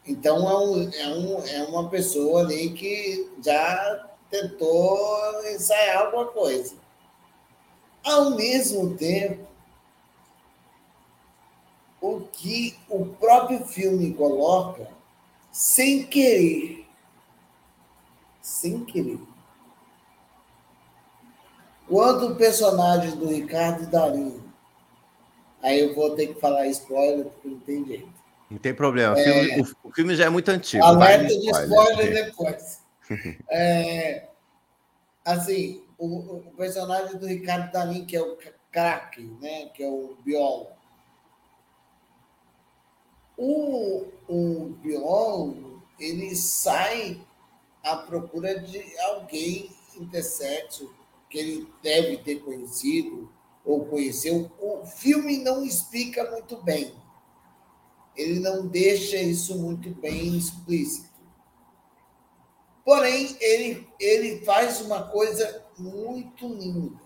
[0.09, 5.07] Então, é, um, é, um, é uma pessoa ali que já tentou
[5.53, 6.75] ensaiar alguma coisa.
[8.03, 9.47] Ao mesmo tempo,
[12.01, 14.89] o que o próprio filme coloca,
[15.53, 16.87] sem querer,
[18.41, 19.21] sem querer.
[21.87, 24.43] Quando o personagem do Ricardo Darim,
[25.63, 28.18] aí eu vou ter que falar spoiler, porque não tem jeito.
[28.51, 30.83] Não tem problema, o, é, filme, o, o filme já é muito antigo.
[30.83, 32.87] Alerta de spoiler, depois.
[33.51, 34.29] É,
[35.25, 38.37] assim, o, o, personagem do Ricardo Dalim, que é o
[38.71, 39.71] craque, né?
[39.75, 40.73] que é o biólogo.
[43.37, 47.21] O, o biólogo, ele sai
[47.83, 50.93] à procura de alguém intersexo
[51.31, 53.33] que ele deve ter conhecido
[53.65, 54.51] ou conheceu.
[54.59, 56.95] O filme não explica muito bem.
[58.19, 61.09] Ele não deixa isso muito bem explícito.
[62.85, 67.01] Porém, ele, ele faz uma coisa muito linda.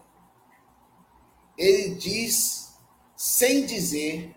[1.59, 2.75] Ele diz,
[3.15, 4.35] sem dizer,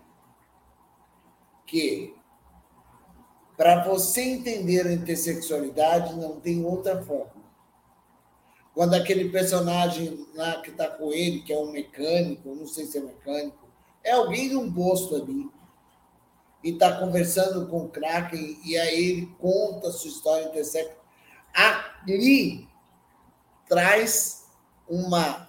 [1.66, 2.14] que
[3.56, 7.46] para você entender a intersexualidade não tem outra forma.
[8.74, 12.98] Quando aquele personagem lá que está com ele, que é um mecânico, não sei se
[12.98, 13.66] é mecânico,
[14.04, 15.50] é alguém de um posto ali,
[16.66, 20.96] e está conversando com o Kraken, e aí ele conta a sua história intersexual
[21.54, 22.68] ali
[23.68, 24.46] traz
[24.88, 25.48] uma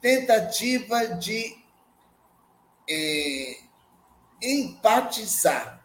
[0.00, 1.56] tentativa de
[2.88, 3.56] é,
[4.40, 5.84] empatizar,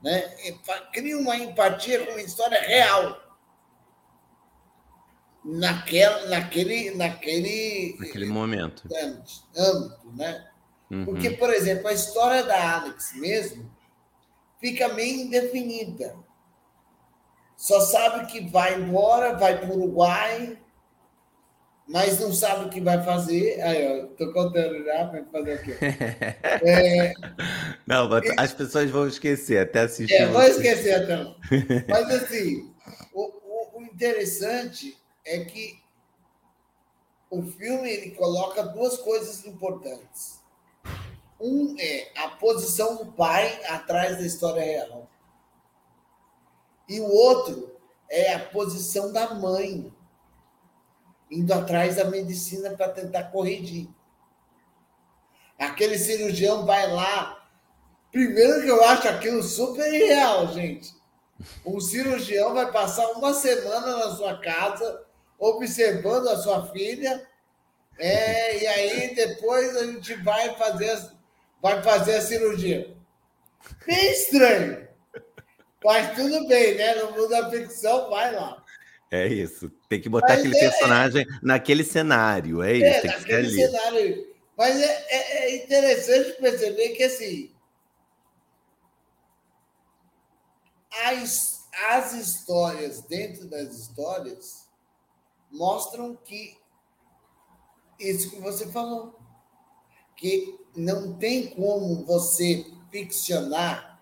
[0.00, 0.20] né?
[0.92, 3.20] cria uma empatia com uma história real
[5.44, 8.88] naquela, naquele, naquele, naquele momento,
[9.56, 10.49] âmbito, né?
[10.90, 11.04] Uhum.
[11.04, 13.70] Porque, por exemplo, a história da Alex mesmo
[14.60, 16.14] fica meio indefinida
[17.60, 20.58] só sabe que vai embora, vai para o Uruguai,
[21.86, 23.60] mas não sabe o que vai fazer.
[23.60, 25.76] Aí, ó, tô contando já para fazer o quê?
[26.66, 27.12] É...
[27.86, 30.14] Não, as pessoas vão esquecer até assistir.
[30.14, 31.16] É, vão esquecer até.
[31.86, 32.72] Mas assim,
[33.12, 35.78] o, o, o, interessante é que
[37.28, 40.39] o filme ele coloca duas coisas importantes.
[41.40, 45.08] Um é a posição do pai atrás da história real.
[46.88, 47.74] E o outro
[48.08, 49.92] é a posição da mãe,
[51.30, 53.88] indo atrás da medicina para tentar corrigir.
[55.58, 57.48] Aquele cirurgião vai lá.
[58.10, 60.94] Primeiro que eu acho aquilo super irreal, gente.
[61.64, 65.06] Um cirurgião vai passar uma semana na sua casa
[65.40, 67.26] observando a sua filha,
[67.98, 71.10] é, e aí depois a gente vai fazer,
[71.60, 72.94] vai fazer a cirurgia.
[73.86, 74.88] Bem estranho.
[75.84, 76.94] Mas tudo bem, né?
[76.96, 78.62] No mundo da ficção, vai lá.
[79.10, 79.70] É isso.
[79.88, 82.62] Tem que botar Mas aquele é, personagem naquele cenário.
[82.62, 82.84] É isso.
[82.84, 84.34] É, tem naquele cenário.
[84.56, 87.52] Mas é, é, é interessante perceber que assim.
[91.06, 94.68] As, as histórias dentro das histórias
[95.50, 96.58] mostram que
[97.98, 99.18] isso que você falou,
[100.16, 104.00] que não tem como você ficcionar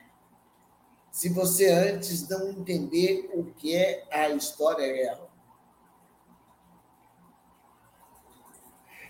[1.11, 5.29] se você antes não entender o que é a história real.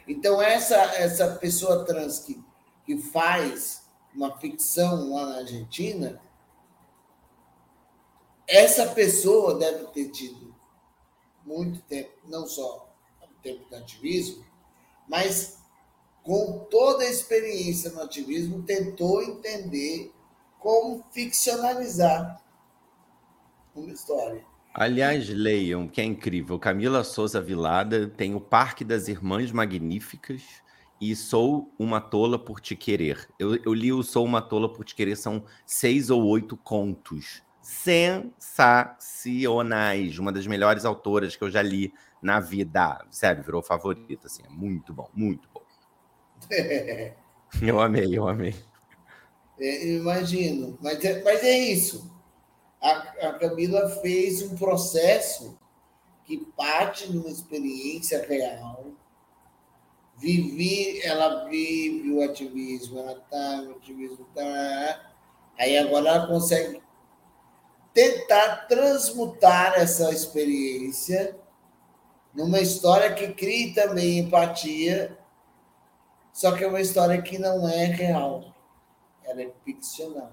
[0.06, 2.42] Então, essa, essa pessoa trans que,
[2.86, 6.18] que faz uma ficção lá na Argentina,
[8.46, 10.54] essa pessoa deve ter tido
[11.44, 12.90] muito tempo, não só
[13.22, 14.42] o tempo do ativismo,
[15.06, 15.57] mas
[16.28, 20.12] com toda a experiência no ativismo, tentou entender
[20.58, 22.42] como ficcionalizar
[23.74, 24.44] uma história.
[24.74, 26.58] Aliás, leiam, que é incrível.
[26.58, 30.42] Camila Souza Vilada tem o Parque das Irmãs Magníficas
[31.00, 33.26] e Sou uma Tola por Te Querer.
[33.38, 37.42] Eu, eu li o Sou uma Tola por Te Querer, são seis ou oito contos
[37.62, 40.18] sensacionais.
[40.18, 41.90] Uma das melhores autoras que eu já li
[42.22, 43.04] na vida.
[43.10, 44.42] Sério, virou favorita, assim.
[44.44, 45.47] É muito bom, muito
[47.62, 48.54] eu amei, eu amei.
[49.58, 50.78] É, imagino.
[50.80, 52.10] Mas é, mas é isso.
[52.80, 52.90] A,
[53.28, 55.58] a Camila fez um processo
[56.24, 58.92] que parte de uma experiência real.
[60.16, 65.12] Vivi, ela vive o ativismo, ela está no ativismo, tá,
[65.56, 66.82] aí agora ela consegue
[67.94, 71.38] tentar transmutar essa experiência
[72.34, 75.17] numa história que crie também empatia,
[76.38, 78.54] só que é uma história que não é real
[79.24, 80.32] ela é ficcional.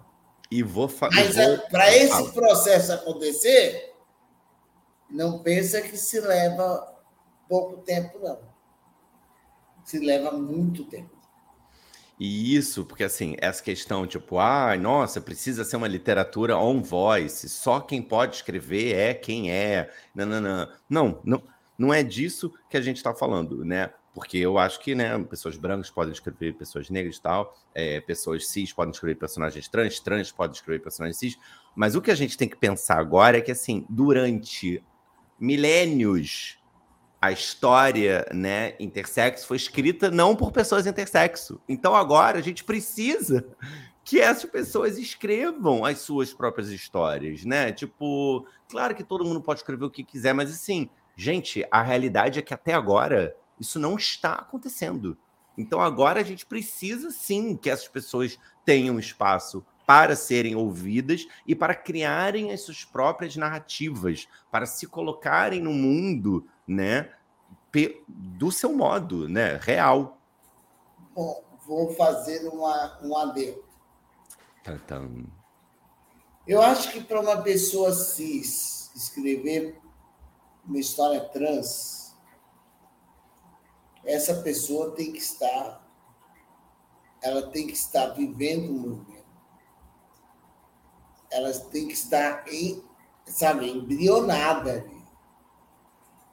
[0.52, 1.16] E vou falar.
[1.16, 3.96] Mas é, para esse processo acontecer,
[5.10, 6.96] não pensa que se leva
[7.50, 8.38] pouco tempo, não.
[9.84, 11.10] Se leva muito tempo.
[12.20, 17.50] E isso, porque assim, essa questão, tipo, ah, nossa, precisa ser uma literatura on voice,
[17.50, 19.92] só quem pode escrever é quem é.
[20.14, 20.70] Não, não, não.
[20.88, 21.44] Não, não,
[21.80, 23.92] não é disso que a gente está falando, né?
[24.16, 28.48] Porque eu acho que, né, pessoas brancas podem escrever pessoas negras e tal, é, pessoas
[28.48, 31.38] cis podem escrever personagens trans, trans podem escrever personagens cis,
[31.76, 34.82] mas o que a gente tem que pensar agora é que, assim, durante
[35.38, 36.58] milênios,
[37.22, 41.60] a história, né, intersexo foi escrita não por pessoas intersexo.
[41.68, 43.46] Então agora a gente precisa
[44.02, 47.72] que essas pessoas escrevam as suas próprias histórias, né?
[47.74, 50.88] Tipo, claro que todo mundo pode escrever o que quiser, mas assim,
[51.18, 55.18] gente, a realidade é que até agora isso não está acontecendo.
[55.58, 61.56] Então agora a gente precisa sim que essas pessoas tenham espaço para serem ouvidas e
[61.56, 67.12] para criarem as suas próprias narrativas, para se colocarem no mundo, né,
[68.08, 70.18] do seu modo, né, real.
[71.14, 73.64] Bom, vou fazer uma, um adendo.
[76.48, 79.80] Eu acho que para uma pessoa cis escrever
[80.66, 82.05] uma história trans,
[84.06, 85.84] essa pessoa tem que estar,
[87.22, 89.26] ela tem que estar vivendo o movimento.
[91.32, 92.84] Ela tem que estar em,
[93.26, 95.04] sabe, embrionada ali.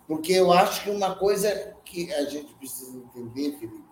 [0.07, 3.85] Porque eu acho que uma coisa que a gente precisa entender, Felipe,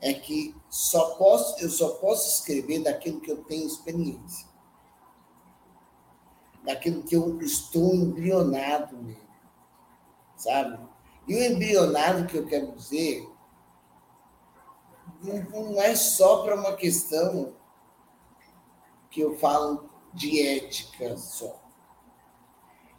[0.00, 4.46] é que só posso, eu só posso escrever daquilo que eu tenho experiência.
[6.62, 9.26] Daquilo que eu estou embrionado nele.
[10.36, 10.78] Sabe?
[11.26, 13.28] E o embrionado que eu quero dizer
[15.22, 17.54] não, é só para uma questão
[19.10, 21.60] que eu falo de ética só.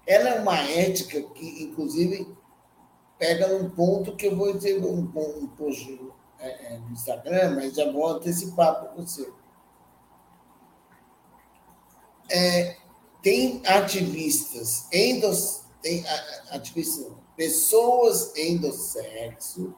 [0.05, 2.35] Ela é uma ética que, inclusive,
[3.17, 5.99] pega num ponto que eu vou dizer um, um post
[6.39, 9.31] é, é, no Instagram, mas já vou antecipar para você.
[12.29, 12.77] É,
[13.21, 16.03] tem ativistas, endos, tem
[16.51, 19.73] ativistas pessoas endossexo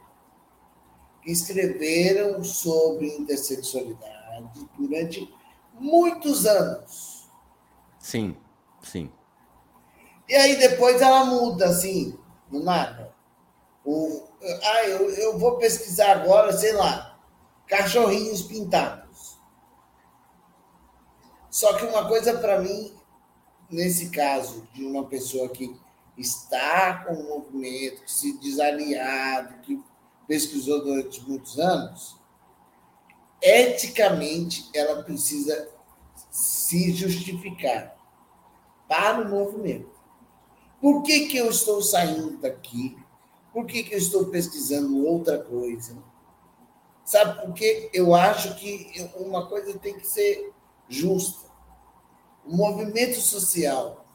[1.21, 5.31] que escreveram sobre intersexualidade durante
[5.73, 7.29] muitos anos.
[7.99, 8.37] Sim,
[8.81, 9.11] sim.
[10.27, 12.17] E aí depois ela muda, assim,
[12.49, 13.13] do nada.
[13.83, 14.23] O,
[14.63, 17.19] ah, eu, eu vou pesquisar agora, sei lá,
[17.67, 19.37] cachorrinhos pintados.
[21.49, 22.93] Só que uma coisa para mim,
[23.69, 25.75] nesse caso de uma pessoa que
[26.19, 29.81] está com o movimento, que se desaliado, que
[30.27, 32.17] pesquisou durante muitos anos,
[33.41, 35.69] eticamente ela precisa
[36.29, 37.97] se justificar
[38.87, 39.89] para o movimento.
[40.81, 42.97] Por que, que eu estou saindo daqui?
[43.53, 45.97] Por que, que eu estou pesquisando outra coisa?
[47.03, 47.89] Sabe por quê?
[47.93, 50.53] Eu acho que uma coisa tem que ser
[50.87, 51.49] justa.
[52.45, 54.05] O movimento social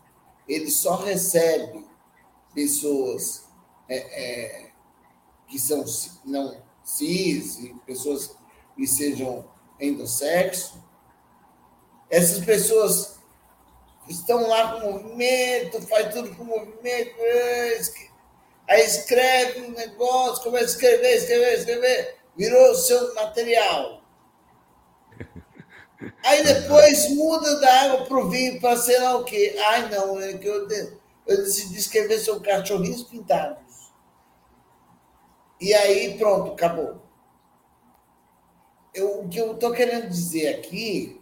[0.46, 1.84] ele só recebe
[2.54, 3.44] pessoas
[3.88, 4.70] é, é,
[5.48, 5.84] que são
[6.24, 8.36] não cis, pessoas
[8.76, 9.44] que sejam
[9.80, 10.82] endossexo.
[12.10, 13.18] Essas pessoas
[14.08, 17.80] estão lá com movimento, faz tudo com movimento, é,
[18.68, 24.02] aí escreve um negócio, começa a escrever, escrever, escrever, virou o seu material.
[26.22, 29.56] Aí depois muda da água para o vinho para sei lá o quê.
[29.68, 30.66] Ai, não, é que eu,
[31.26, 33.92] eu decidi escrever sobre cachorrinhos pintados.
[35.60, 37.02] E aí, pronto, acabou.
[38.92, 41.20] Eu, o que eu estou querendo dizer aqui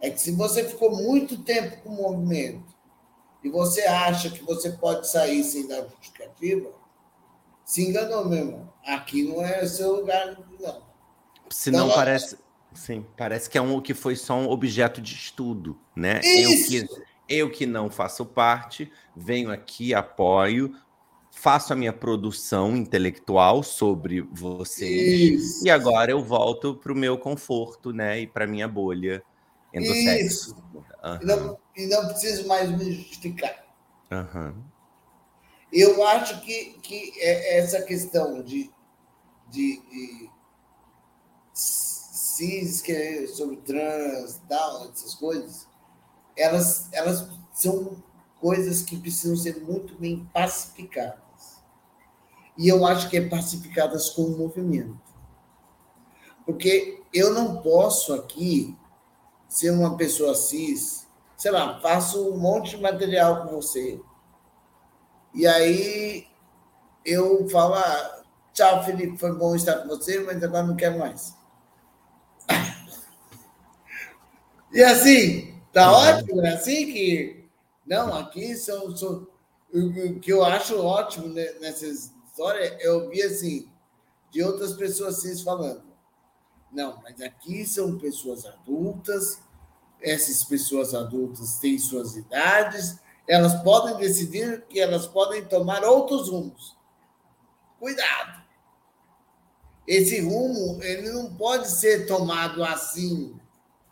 [0.00, 2.74] é que se você ficou muito tempo com o movimento
[3.42, 6.70] e você acha que você pode sair sem dar justificativa,
[7.64, 8.72] se enganou, meu irmão.
[8.86, 10.82] Aqui não é seu lugar, não.
[11.50, 12.38] Se não então, parece.
[12.74, 16.20] Sim, parece que é um que foi só um objeto de estudo, né?
[16.20, 16.74] Isso.
[16.74, 20.74] Eu eu que não faço parte, venho aqui, apoio,
[21.30, 25.66] faço a minha produção intelectual sobre vocês Isso.
[25.66, 28.20] e agora eu volto para o meu conforto, né?
[28.20, 29.22] E para minha bolha
[30.20, 30.54] Isso.
[31.02, 31.18] Uhum.
[31.20, 33.64] E, não, e não preciso mais me justificar.
[34.10, 34.54] Uhum.
[35.72, 38.70] Eu acho que, que é essa questão de,
[39.50, 40.30] de, de
[41.52, 45.66] cis, que é sobre trans, tal, essas coisas,
[46.36, 47.96] elas, elas são
[48.40, 51.18] coisas que precisam ser muito bem pacificadas.
[52.56, 55.00] E eu acho que é pacificadas com o movimento.
[56.44, 58.76] Porque eu não posso aqui
[59.48, 61.06] ser uma pessoa cis,
[61.36, 64.00] sei lá, faço um monte de material com você.
[65.32, 66.26] E aí
[67.04, 71.34] eu falo, ah, tchau, Felipe, foi bom estar com você, mas agora não quero mais.
[74.72, 77.44] E assim, tá ótimo, é assim que.
[77.86, 79.26] Não, aqui são, são.
[79.72, 83.68] O que eu acho ótimo nessa história é ouvir assim,
[84.30, 85.82] de outras pessoas cis falando.
[86.72, 89.40] Não, mas aqui são pessoas adultas,
[90.00, 92.98] essas pessoas adultas têm suas idades,
[93.28, 96.76] elas podem decidir que elas podem tomar outros rumos.
[97.78, 98.42] Cuidado!
[99.86, 103.38] Esse rumo ele não pode ser tomado assim,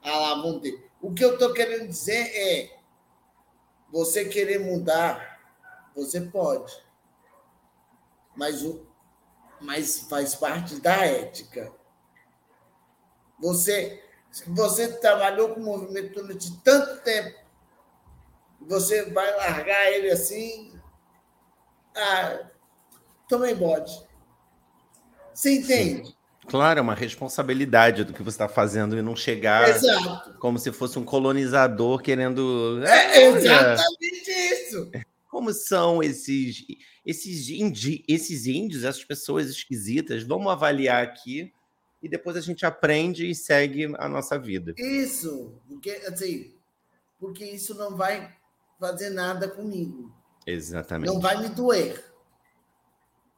[0.03, 0.91] ah lá, vão ter.
[1.03, 2.79] O que eu estou querendo dizer é:
[3.91, 5.41] você querer mudar,
[5.97, 6.73] você pode.
[8.37, 8.87] Mas, o,
[9.61, 11.73] mas faz parte da ética.
[13.41, 14.03] Você,
[14.47, 17.37] você trabalhou com o movimento durante tanto tempo,
[18.61, 20.81] você vai largar ele assim.
[21.97, 22.49] Ah,
[23.29, 24.07] também pode.
[25.35, 26.11] Você entende?
[26.11, 26.22] Sim.
[26.47, 30.35] Claro, é uma responsabilidade do que você está fazendo e não chegar Exato.
[30.39, 32.83] como se fosse um colonizador querendo.
[32.85, 34.91] É, exatamente isso.
[35.31, 36.65] Como são esses
[37.05, 40.23] esses, indi, esses índios, essas pessoas esquisitas?
[40.23, 41.53] Vamos avaliar aqui
[42.03, 44.75] e depois a gente aprende e segue a nossa vida.
[44.77, 46.55] Isso, porque assim,
[47.19, 48.37] porque isso não vai
[48.79, 50.13] fazer nada comigo.
[50.47, 51.13] Exatamente.
[51.13, 52.05] Não vai me doer.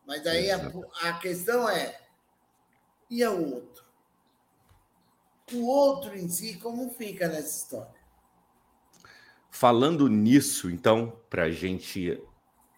[0.07, 0.73] Mas aí a,
[1.03, 1.99] a questão é
[3.11, 3.85] e a outro?
[5.53, 7.95] O outro em si, como fica nessa história?
[9.51, 12.21] Falando nisso, então, para a gente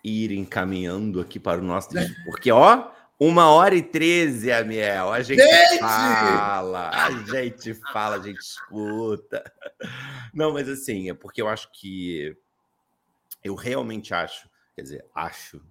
[0.04, 1.88] ir encaminhando aqui para o nosso.
[2.26, 5.10] Porque, ó, uma hora e treze, Amiel.
[5.10, 9.42] A gente, gente, fala, a gente fala, a gente escuta.
[10.34, 12.36] Não, mas assim, é porque eu acho que.
[13.42, 15.62] Eu realmente acho, quer dizer, acho,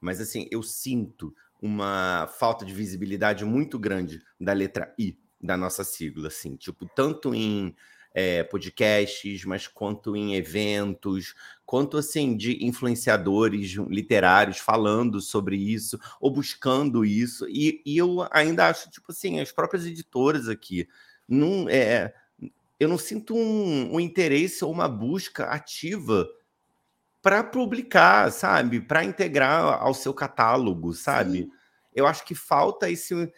[0.00, 5.84] mas assim, eu sinto uma falta de visibilidade muito grande da letra I da nossa
[5.84, 7.74] sigla, assim, tipo, tanto em
[8.16, 11.34] é, podcasts, mas quanto em eventos,
[11.66, 17.46] quanto assim de influenciadores literários falando sobre isso ou buscando isso.
[17.46, 20.88] E, e eu ainda acho, tipo assim, as próprias editoras aqui
[21.28, 22.14] não é,
[22.80, 26.26] eu não sinto um, um interesse ou uma busca ativa
[27.26, 28.80] para publicar, sabe?
[28.80, 31.38] Para integrar ao seu catálogo, sabe?
[31.38, 31.50] Sim.
[31.92, 33.32] Eu acho que falta esse,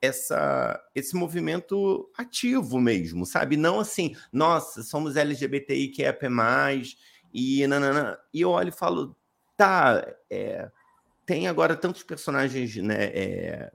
[0.00, 3.56] essa, esse movimento ativo mesmo, sabe?
[3.56, 6.96] Não assim, nossa, somos LGBTI que é mais
[7.34, 8.16] e nanana.
[8.32, 9.16] E eu olho e falo,
[9.56, 10.70] tá, é,
[11.26, 13.06] tem agora tantos personagens, né?
[13.06, 13.72] É,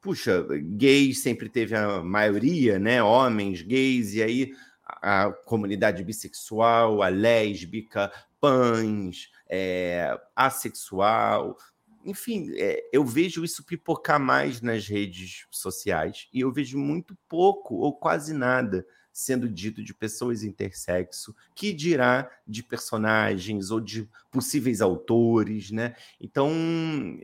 [0.00, 3.02] puxa, gays sempre teve a maioria, né?
[3.02, 4.52] Homens, gays, e aí
[4.86, 11.56] a comunidade bissexual, a lésbica, pães, é, assexual,
[12.04, 17.76] enfim, é, eu vejo isso pipocar mais nas redes sociais e eu vejo muito pouco
[17.76, 24.80] ou quase nada sendo dito de pessoas intersexo, que dirá de personagens ou de possíveis
[24.80, 25.94] autores, né?
[26.20, 26.50] Então,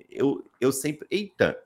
[0.08, 1.06] eu, eu sempre.
[1.10, 1.58] Eita!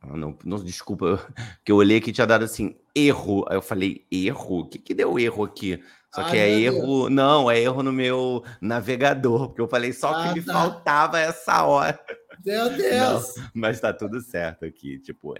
[0.00, 1.26] Ah, não, não, desculpa,
[1.64, 3.44] que eu olhei que tinha dado assim, erro.
[3.48, 4.60] Aí eu falei, erro?
[4.60, 5.82] O que, que deu erro aqui?
[6.14, 7.02] Só que é erro.
[7.04, 7.10] Deus.
[7.10, 10.52] Não, é erro no meu navegador, porque eu falei só ah, que me tá.
[10.52, 11.98] faltava essa hora.
[12.44, 13.36] Meu Deus!
[13.36, 14.98] Não, mas tá tudo certo aqui.
[14.98, 15.34] Tipo,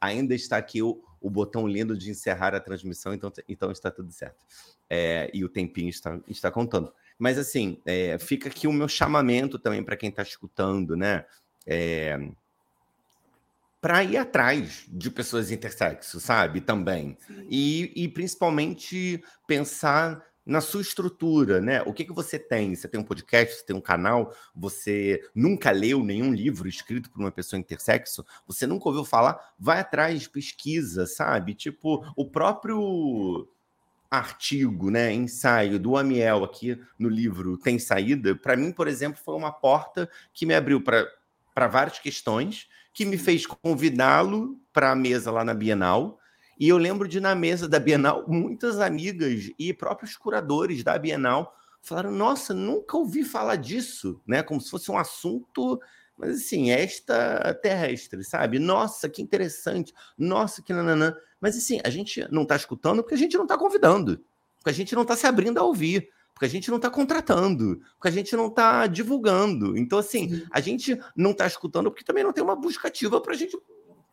[0.00, 4.10] ainda está aqui o, o botão lindo de encerrar a transmissão, então, então está tudo
[4.10, 4.44] certo.
[4.90, 6.92] É, e o tempinho está, está contando.
[7.18, 11.24] Mas assim, é, fica aqui o meu chamamento também para quem está escutando, né?
[11.66, 12.18] É,
[13.80, 16.60] para ir atrás de pessoas intersexo, sabe?
[16.60, 17.16] Também.
[17.48, 21.82] E, e principalmente pensar na sua estrutura, né?
[21.82, 22.74] O que, que você tem?
[22.74, 27.20] Você tem um podcast, você tem um canal, você nunca leu nenhum livro escrito por
[27.20, 31.54] uma pessoa intersexo, você nunca ouviu falar, vai atrás, pesquisa, sabe?
[31.54, 33.46] Tipo, o próprio
[34.10, 39.34] artigo, né, ensaio do Amiel aqui no livro Tem Saída, para mim, por exemplo, foi
[39.34, 42.68] uma porta que me abriu para várias questões
[42.98, 46.18] que me fez convidá-lo para a mesa lá na Bienal.
[46.58, 51.54] E eu lembro de, na mesa da Bienal, muitas amigas e próprios curadores da Bienal
[51.80, 54.42] falaram: Nossa, nunca ouvi falar disso, né?
[54.42, 55.80] Como se fosse um assunto,
[56.16, 58.58] mas assim, esta terrestre, sabe?
[58.58, 61.14] Nossa, que interessante, nossa, que nananã.
[61.40, 64.20] Mas assim, a gente não está escutando porque a gente não está convidando,
[64.56, 66.08] porque a gente não está se abrindo a ouvir
[66.38, 69.76] porque a gente não está contratando, porque a gente não está divulgando.
[69.76, 70.46] Então, assim, Sim.
[70.52, 73.58] a gente não está escutando porque também não tem uma busca ativa para a gente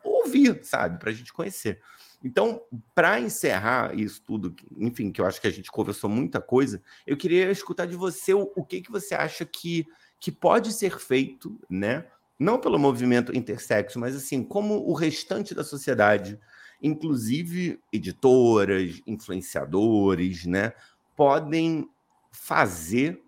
[0.03, 0.97] ouvir, sabe?
[0.97, 1.79] Para a gente conhecer.
[2.23, 2.63] Então,
[2.95, 7.15] para encerrar isso tudo, enfim, que eu acho que a gente conversou muita coisa, eu
[7.15, 9.85] queria escutar de você o, o que, que você acha que,
[10.19, 12.07] que pode ser feito, né?
[12.39, 16.39] Não pelo movimento intersexo, mas assim, como o restante da sociedade,
[16.81, 20.73] inclusive editoras, influenciadores, né,
[21.15, 21.87] podem
[22.35, 23.25] fazer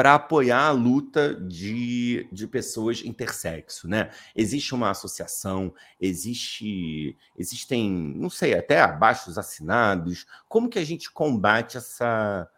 [0.00, 4.10] para apoiar a luta de, de pessoas intersexo, né?
[4.34, 10.26] Existe uma associação, existe, existem, não sei, até abaixos assinados.
[10.48, 12.48] Como que a gente combate essa,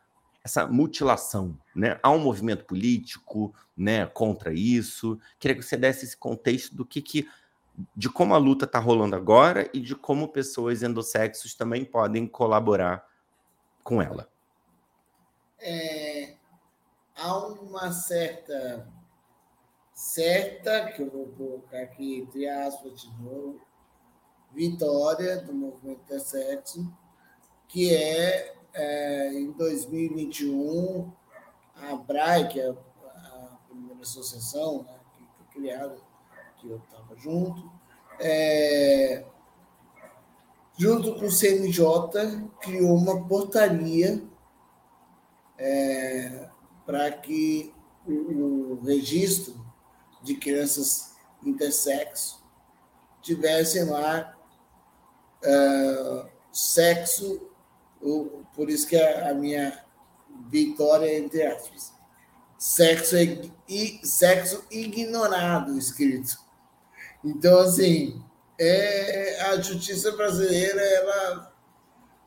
[0.44, 1.98] essa mutilação, né?
[2.00, 5.18] Há um movimento político, né, contra isso.
[5.40, 7.28] Queria que você desse esse contexto do que, que
[7.96, 13.04] de como a luta está rolando agora e de como pessoas endossexos também podem colaborar
[13.82, 14.31] com ela
[15.62, 16.34] é,
[17.16, 18.88] há uma certa,
[19.94, 23.60] certa, que eu vou colocar aqui entre aspas de novo,
[24.52, 26.92] vitória do movimento intersexo,
[27.68, 31.10] que é, é, em 2021,
[31.76, 35.96] a BRAE, que é a primeira associação né, que foi criada,
[36.58, 37.70] que eu estava junto,
[38.20, 39.24] é,
[40.76, 44.22] junto com o CNJ, criou uma portaria
[45.62, 46.48] é,
[46.84, 47.72] para que
[48.04, 49.54] o, registro
[50.22, 51.14] de crianças
[51.44, 52.42] intersexo
[53.22, 54.36] tivessem lá
[55.44, 57.48] uh, sexo,
[58.00, 59.84] o, por isso que a, a minha
[60.48, 61.92] vitória é entre aspas,
[62.58, 63.16] sexo,
[63.68, 66.38] e, sexo ignorado escrito.
[67.24, 68.20] Então, assim,
[68.58, 71.54] é, a justiça brasileira, ela,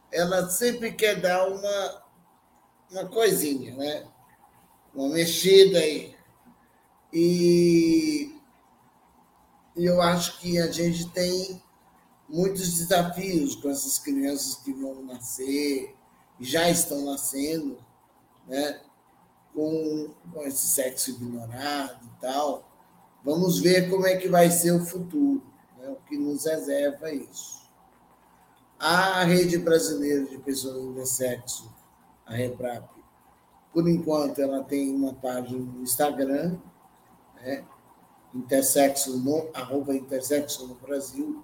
[0.09, 2.04] ela sempre quer dar uma
[2.91, 4.05] uma coisinha, né?
[4.93, 6.15] Uma mexida aí.
[7.11, 8.35] E
[9.75, 11.61] eu acho que a gente tem
[12.27, 15.95] muitos desafios com essas crianças que vão nascer,
[16.39, 17.77] já estão nascendo,
[18.47, 18.81] né?
[19.53, 22.69] Com, com esse sexo ignorado e tal.
[23.23, 25.43] Vamos ver como é que vai ser o futuro,
[25.77, 25.89] né?
[25.89, 27.65] o que nos reserva isso.
[28.77, 31.74] A Rede Brasileira de Pessoas de Sexo
[32.25, 32.89] a Reprap.
[33.73, 36.57] Por enquanto, ela tem uma página no Instagram,
[37.35, 37.63] né?
[38.33, 41.43] Intersexo no, arroba Intersexo no Brasil.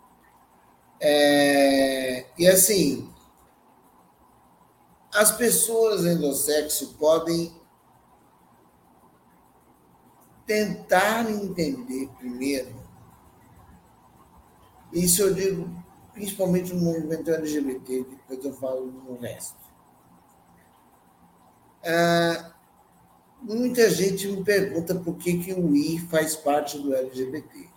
[1.00, 3.12] É, e assim,
[5.14, 7.54] as pessoas endossexo podem
[10.46, 12.76] tentar entender primeiro.
[14.94, 15.82] Isso eu digo
[16.14, 19.61] principalmente no movimento LGBT, depois eu falo no resto.
[21.84, 22.46] É,
[23.42, 27.70] muita gente me pergunta por que, que o I faz parte do LGBT.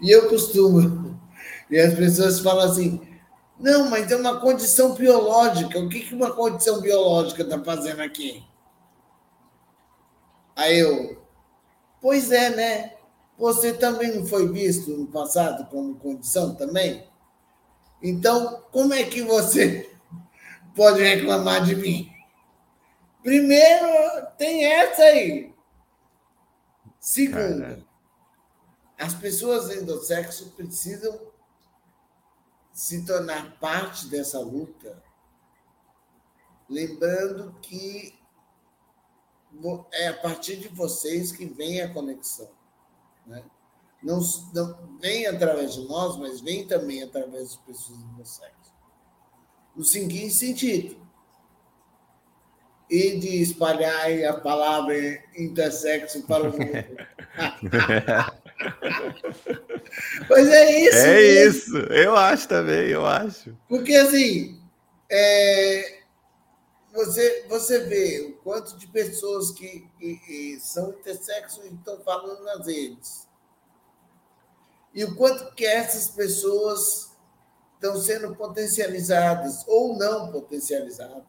[0.00, 1.18] E eu costumo,
[1.70, 3.00] e as pessoas falam assim,
[3.58, 5.78] não, mas é uma condição biológica.
[5.80, 8.44] O que, que uma condição biológica está fazendo aqui?
[10.54, 11.20] Aí eu,
[12.00, 12.92] pois é, né?
[13.36, 17.08] Você também não foi visto no passado como condição também?
[18.02, 19.90] Então, como é que você
[20.78, 22.08] pode reclamar de mim?
[23.20, 25.52] Primeiro, tem essa aí.
[27.00, 27.84] Segundo,
[28.96, 31.20] as pessoas endossexo precisam
[32.72, 35.02] se tornar parte dessa luta,
[36.68, 38.16] lembrando que
[39.92, 42.48] é a partir de vocês que vem a conexão.
[43.26, 43.42] Né?
[44.00, 44.20] Não,
[44.54, 48.57] não vem através de nós, mas vem também através das pessoas endossexo.
[49.78, 50.98] No seguinte sentido,
[52.90, 54.94] e de espalhar a palavra
[55.36, 56.62] intersexo para o mundo.
[60.28, 60.96] Mas é isso.
[60.96, 61.48] É mesmo.
[61.48, 63.56] isso, eu acho também, eu acho.
[63.68, 64.60] Porque assim,
[65.08, 66.00] é,
[66.92, 72.42] você, você vê o quanto de pessoas que, que, que são intersexo e estão falando
[72.42, 73.28] nas redes.
[74.94, 77.07] E o quanto que essas pessoas
[77.78, 81.24] estão sendo potencializadas ou não potencializadas.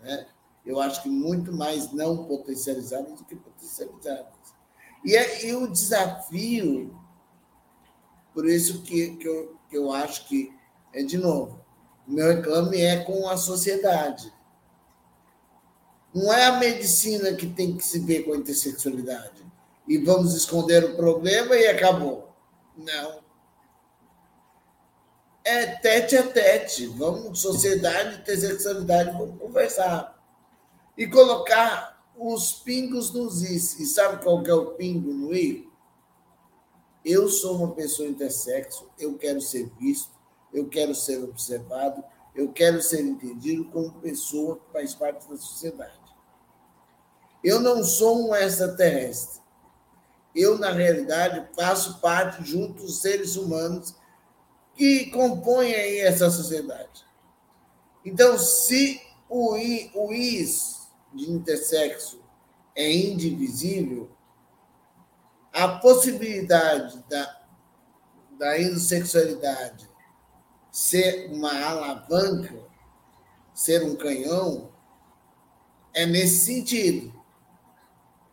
[0.00, 0.26] Né?
[0.64, 4.32] Eu acho que muito mais não potencializadas do que potencializadas.
[5.04, 6.98] E, é, e o desafio,
[8.34, 10.54] por isso que, que, eu, que eu acho que,
[10.92, 11.60] é de novo,
[12.08, 14.32] o meu reclame é com a sociedade.
[16.14, 19.46] Não é a medicina que tem que se ver com a intersexualidade.
[19.86, 22.34] E vamos esconder o problema e acabou.
[22.76, 23.29] Não.
[25.44, 26.86] É tete a tete.
[26.86, 30.18] Vamos, sociedade e intersexualidade, vamos conversar.
[30.96, 33.78] E colocar os pingos nos is.
[33.80, 35.68] E sabe qual que é o pingo no i?
[37.04, 40.12] Eu sou uma pessoa intersexo, eu quero ser visto,
[40.52, 42.04] eu quero ser observado,
[42.34, 45.98] eu quero ser entendido como pessoa que faz parte da sociedade.
[47.42, 49.40] Eu não sou um extraterrestre.
[50.34, 53.94] Eu, na realidade, faço parte junto dos seres humanos
[54.74, 57.04] que compõem aí essa sociedade.
[58.04, 62.20] Então, se o, I, o IS de intersexo
[62.74, 64.10] é indivisível,
[65.52, 67.40] a possibilidade da,
[68.38, 69.90] da intersexualidade
[70.70, 72.54] ser uma alavanca,
[73.52, 74.70] ser um canhão,
[75.92, 77.18] é nesse sentido.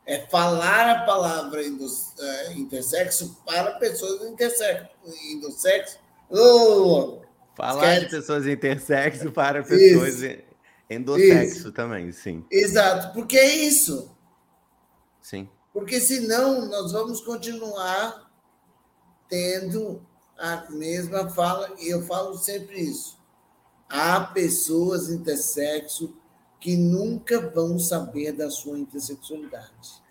[0.05, 4.87] É falar a palavra eh, intersexo para pessoas intersexo.
[5.33, 5.99] intersexo.
[6.29, 7.21] Oh,
[7.55, 8.05] falar esquece.
[8.05, 10.47] de pessoas intersexo para pessoas Isso.
[10.89, 11.71] Endossexo isso.
[11.71, 12.45] também, sim.
[12.49, 14.15] Exato, porque é isso.
[15.21, 15.49] Sim.
[15.73, 18.31] Porque senão nós vamos continuar
[19.27, 20.05] tendo
[20.37, 23.19] a mesma fala, e eu falo sempre isso.
[23.89, 26.15] Há pessoas intersexo
[26.59, 30.01] que nunca vão saber da sua intersexualidade.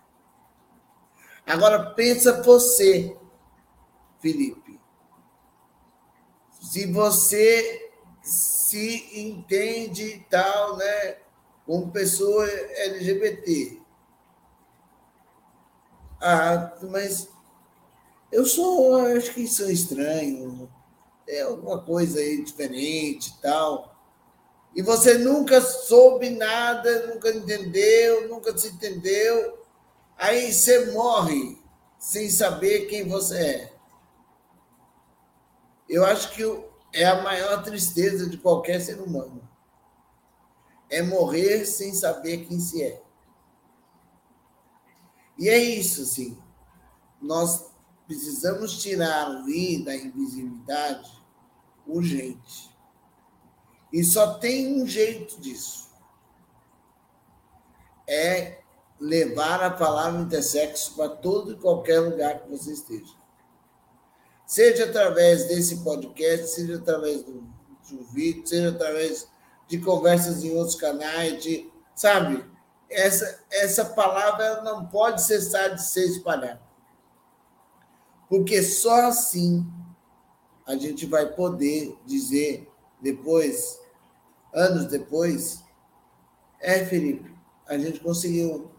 [1.45, 3.17] Agora pensa você,
[4.19, 4.76] Felipe.
[6.67, 7.91] Se você
[8.21, 11.15] se entende tal, né?
[11.65, 13.79] Como pessoa LGBT.
[16.19, 17.29] Ah, mas
[18.29, 20.69] eu sou, acho que sou estranho,
[21.25, 23.95] é alguma coisa aí diferente e tal.
[24.75, 29.57] E você nunca soube nada, nunca entendeu, nunca se entendeu.
[30.17, 31.57] Aí você morre
[31.97, 33.76] sem saber quem você é.
[35.89, 36.43] Eu acho que
[36.93, 39.47] é a maior tristeza de qualquer ser humano.
[40.89, 43.01] É morrer sem saber quem se é.
[45.37, 46.37] E é isso, assim.
[47.21, 47.71] Nós
[48.05, 51.11] precisamos tirar ali da invisibilidade
[51.85, 52.75] urgente.
[53.91, 55.89] E só tem um jeito disso.
[58.07, 58.61] É
[58.99, 63.16] levar a palavra intersexo para todo e qualquer lugar que você esteja
[64.47, 67.43] seja através desse podcast, seja através do,
[67.91, 69.27] do vídeo, seja através
[69.67, 72.43] de conversas em outros canais, de, sabe?
[72.89, 76.61] Essa, essa palavra não pode cessar de ser espalhada.
[78.29, 79.65] Porque só assim
[80.65, 82.69] a gente vai poder dizer
[83.01, 83.79] depois,
[84.53, 85.63] anos depois,
[86.61, 87.33] é, Felipe,
[87.67, 88.71] a gente conseguiu.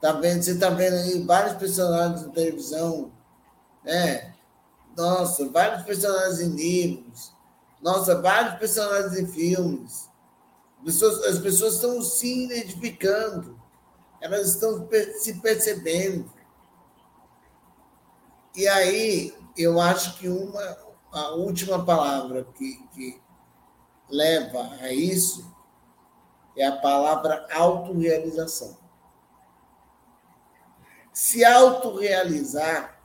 [0.00, 3.12] Tá vendo, você está vendo aí vários personagens na televisão,
[3.84, 4.37] né?
[4.98, 7.32] Nossa, vários personagens em livros.
[7.80, 10.10] Nossa, vários personagens em filmes.
[10.80, 13.62] As pessoas, as pessoas estão se identificando,
[14.20, 14.88] elas estão
[15.20, 16.28] se percebendo.
[18.56, 20.76] E aí, eu acho que uma,
[21.12, 23.22] a última palavra que, que
[24.10, 25.48] leva a isso
[26.56, 28.76] é a palavra autorrealização.
[31.12, 33.00] Se autorrealizar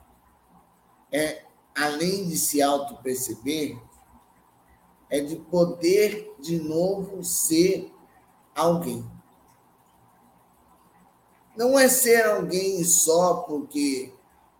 [1.12, 1.43] é,
[1.74, 3.78] além de se auto-perceber,
[5.10, 7.92] é de poder de novo ser
[8.54, 9.04] alguém.
[11.56, 14.12] Não é ser alguém só porque,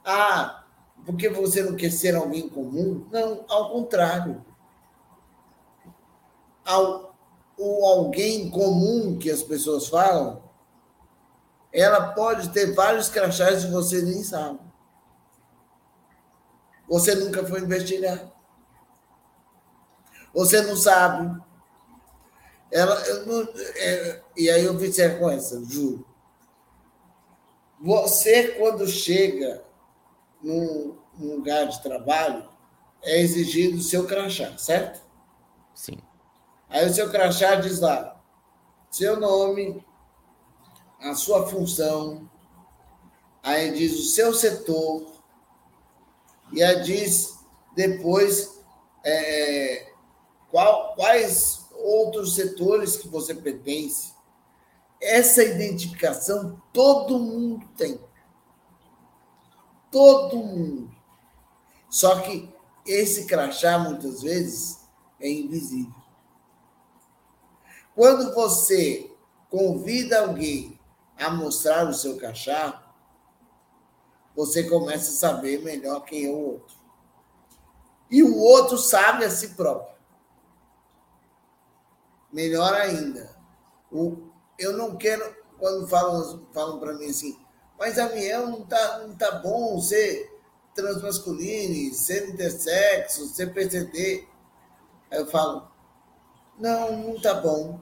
[0.05, 0.65] ah,
[1.05, 3.07] porque você não quer ser alguém comum.
[3.11, 4.45] Não, ao contrário.
[6.65, 7.15] Ao,
[7.59, 10.43] o alguém comum que as pessoas falam,
[11.73, 14.64] ela pode ter vários crachás e você nem sabe.
[16.95, 18.33] Você nunca foi investigar.
[20.33, 21.43] Você não sabe.
[22.71, 23.43] Ela, não,
[23.75, 26.07] é, e aí eu fiz sequência, juro.
[27.81, 29.65] Você, quando chega
[30.41, 32.49] num, num lugar de trabalho,
[33.03, 35.03] é exigido o seu crachá, certo?
[35.75, 35.99] Sim.
[36.69, 38.23] Aí o seu crachá diz lá
[38.89, 39.85] seu nome,
[41.01, 42.31] a sua função,
[43.43, 45.14] aí diz o seu setor,
[46.55, 47.39] e aí diz
[47.75, 48.61] depois
[49.05, 49.93] é,
[50.51, 54.15] qual, quais outros setores que você pertence.
[55.01, 58.01] Essa identificação todo mundo tem.
[59.91, 60.95] Todo mundo.
[61.91, 62.49] Só que
[62.87, 64.81] esse crachá, muitas vezes,
[65.21, 65.95] é invisível.
[67.95, 69.11] Quando você
[69.51, 70.79] convida alguém
[71.17, 72.84] a mostrar o seu crachá,
[74.35, 76.77] você começa a saber melhor quem é o outro.
[78.11, 79.95] E o outro sabe a si próprio.
[82.33, 83.35] Melhor ainda.
[83.91, 84.29] O,
[84.59, 87.39] eu não quero, quando falam, falam para mim assim,
[87.79, 90.33] mas Amiel não tá, não tá bom ser
[90.75, 94.27] transmasculino, ser intersexo, ser PCD.
[95.11, 95.69] Aí eu falo,
[96.59, 97.81] não, não tá bom.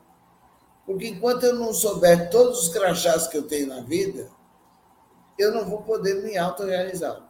[0.84, 4.30] Porque enquanto eu não souber todos os crachás que eu tenho na vida,
[5.38, 7.22] eu não vou poder me autorrealizar.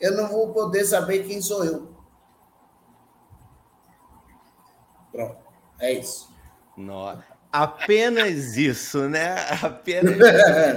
[0.00, 1.94] Eu não vou poder saber quem sou eu.
[5.12, 5.36] Pronto,
[5.80, 6.28] é isso.
[6.76, 7.24] Nossa.
[7.52, 9.36] Apenas isso, né?
[9.62, 10.16] Apenas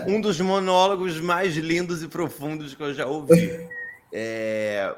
[0.08, 3.68] um dos monólogos mais lindos e profundos que eu já ouvi.
[4.14, 4.96] É...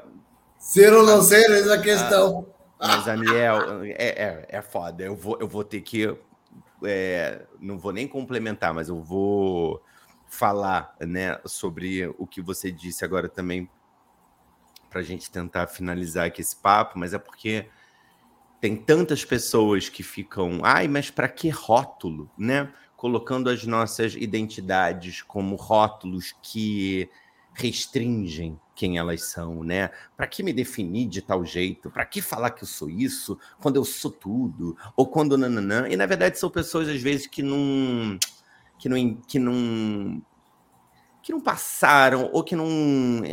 [0.58, 2.46] Ser ou não ser, essa é a questão.
[2.78, 5.02] Mas, Aniel, é, é, é foda.
[5.02, 6.14] Eu vou, eu vou ter que.
[6.84, 9.82] É, não vou nem complementar, mas eu vou
[10.30, 13.68] falar né, sobre o que você disse agora também,
[14.88, 17.66] para a gente tentar finalizar aqui esse papo, mas é porque
[18.60, 22.72] tem tantas pessoas que ficam, ai, mas para que rótulo, né?
[22.96, 27.08] Colocando as nossas identidades como rótulos que
[27.54, 29.90] restringem quem elas são, né?
[30.16, 31.90] Para que me definir de tal jeito?
[31.90, 34.76] Para que falar que eu sou isso quando eu sou tudo?
[34.96, 35.88] Ou quando nananã?
[35.88, 38.18] E na verdade são pessoas às vezes que não
[38.80, 40.22] que não que não
[41.22, 42.66] que não passaram ou que não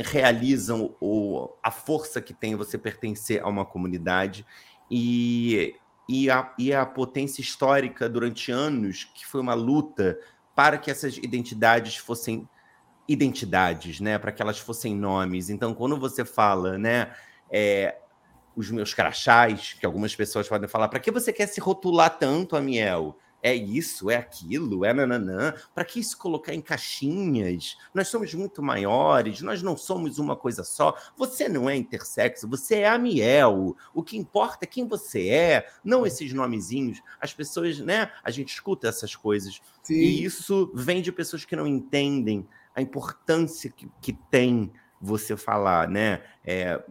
[0.05, 4.45] realizam o, a força que tem você pertencer a uma comunidade
[4.91, 5.73] e,
[6.07, 10.19] e, a, e a potência histórica durante anos, que foi uma luta
[10.53, 12.47] para que essas identidades fossem
[13.07, 14.19] identidades, né?
[14.19, 15.49] Para que elas fossem nomes.
[15.49, 17.13] Então, quando você fala, né?
[17.49, 17.99] É,
[18.53, 22.55] os meus crachás, que algumas pessoas podem falar, para que você quer se rotular tanto,
[22.55, 23.17] Amiel?
[23.47, 25.53] É isso, é aquilo, é nananã.
[25.73, 27.77] Para que se colocar em caixinhas?
[27.93, 30.97] Nós somos muito maiores, nós não somos uma coisa só.
[31.15, 33.75] Você não é intersexo, você é Amiel.
[33.93, 37.01] O que importa é quem você é, não esses nomezinhos.
[37.19, 38.11] As pessoas, né?
[38.23, 39.61] A gente escuta essas coisas.
[39.81, 39.95] Sim.
[39.95, 45.87] E isso vem de pessoas que não entendem a importância que, que tem você falar,
[45.87, 46.21] né?
[46.43, 46.83] É,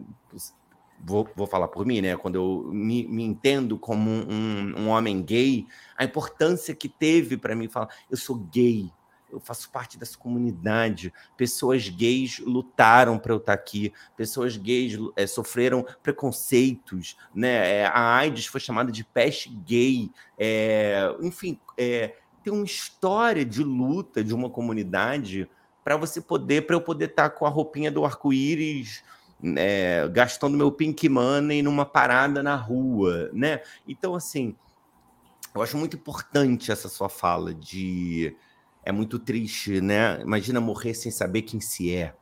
[0.99, 2.15] vou, vou falar por mim, né?
[2.17, 5.65] Quando eu me, me entendo como um, um, homem gay,
[5.97, 8.91] a importância que teve para mim falar, eu sou gay,
[9.31, 11.13] eu faço parte dessa comunidade.
[11.35, 13.93] Pessoas gays lutaram para eu estar tá aqui.
[14.15, 17.79] Pessoas gays é, sofreram preconceitos, né?
[17.79, 20.09] É, a AIDS foi chamada de peste gay.
[20.37, 25.49] É, enfim, é, tem uma história de luta de uma comunidade
[25.83, 29.03] para você poder, para eu poder estar tá com a roupinha do arco-íris
[29.55, 33.61] é, gastando meu pink money numa parada na rua, né?
[33.87, 34.55] Então, assim,
[35.53, 38.35] eu acho muito importante essa sua fala de
[38.83, 40.21] é muito triste, né?
[40.21, 42.15] Imagina morrer sem saber quem se é,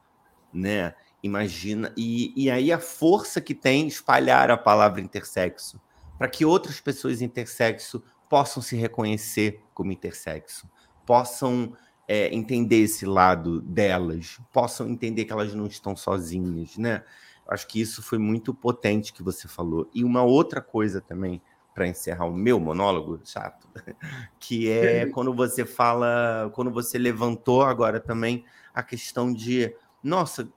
[0.53, 0.95] né?
[1.21, 5.81] Imagina e, e aí a força que tem espalhar a palavra intersexo
[6.17, 10.69] para que outras pessoas intersexo possam se reconhecer como intersexo,
[11.05, 11.75] possam
[12.07, 17.03] é, entender esse lado delas, possam entender que elas não estão sozinhas, né?
[17.47, 19.89] Acho que isso foi muito potente que você falou.
[19.93, 21.41] E uma outra coisa também,
[21.73, 23.67] para encerrar o meu monólogo chato,
[24.39, 30.51] que é quando você fala, quando você levantou agora também a questão de, nossa,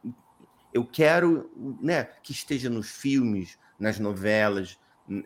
[0.73, 1.51] eu quero
[1.81, 4.79] né, que esteja nos filmes, nas novelas,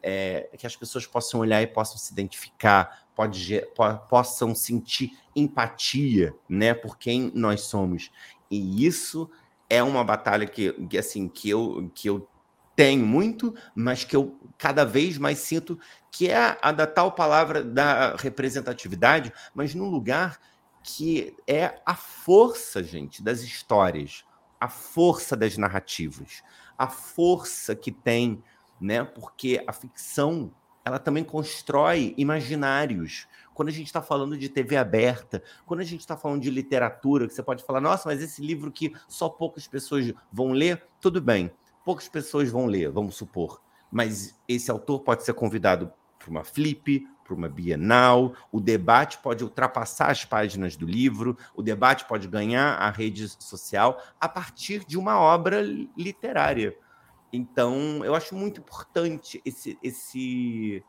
[0.02, 6.34] é, que as pessoas possam olhar e possam se identificar, pode, po, possam sentir empatia,
[6.48, 8.10] né, por quem nós somos.
[8.50, 9.30] E isso
[9.68, 12.28] é uma batalha que, que assim que eu que eu
[12.76, 15.78] tenho muito, mas que eu cada vez mais sinto
[16.10, 20.38] que é a da tal palavra da representatividade, mas num lugar
[20.82, 24.24] que é a força, gente, das histórias,
[24.60, 26.42] a força das narrativas,
[26.76, 28.42] a força que tem,
[28.80, 29.04] né?
[29.04, 30.52] Porque a ficção
[30.84, 33.26] ela também constrói imaginários.
[33.54, 37.26] Quando a gente está falando de TV aberta, quando a gente está falando de literatura,
[37.26, 41.20] que você pode falar, nossa, mas esse livro que só poucas pessoas vão ler, tudo
[41.20, 41.50] bem,
[41.84, 43.60] poucas pessoas vão ler, vamos supor.
[43.90, 49.44] Mas esse autor pode ser convidado para uma flip, para uma bienal, o debate pode
[49.44, 54.98] ultrapassar as páginas do livro, o debate pode ganhar a rede social a partir de
[54.98, 55.62] uma obra
[55.96, 56.76] literária.
[57.32, 60.84] Então, eu acho muito importante esse, esse,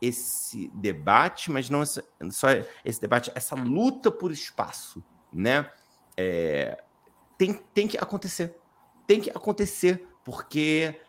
[0.00, 1.82] esse debate, mas não
[2.30, 2.48] só
[2.84, 5.02] esse debate, essa luta por espaço,
[5.32, 5.70] né?
[6.16, 6.82] É,
[7.38, 8.54] tem, tem que acontecer.
[9.06, 11.00] Tem que acontecer, porque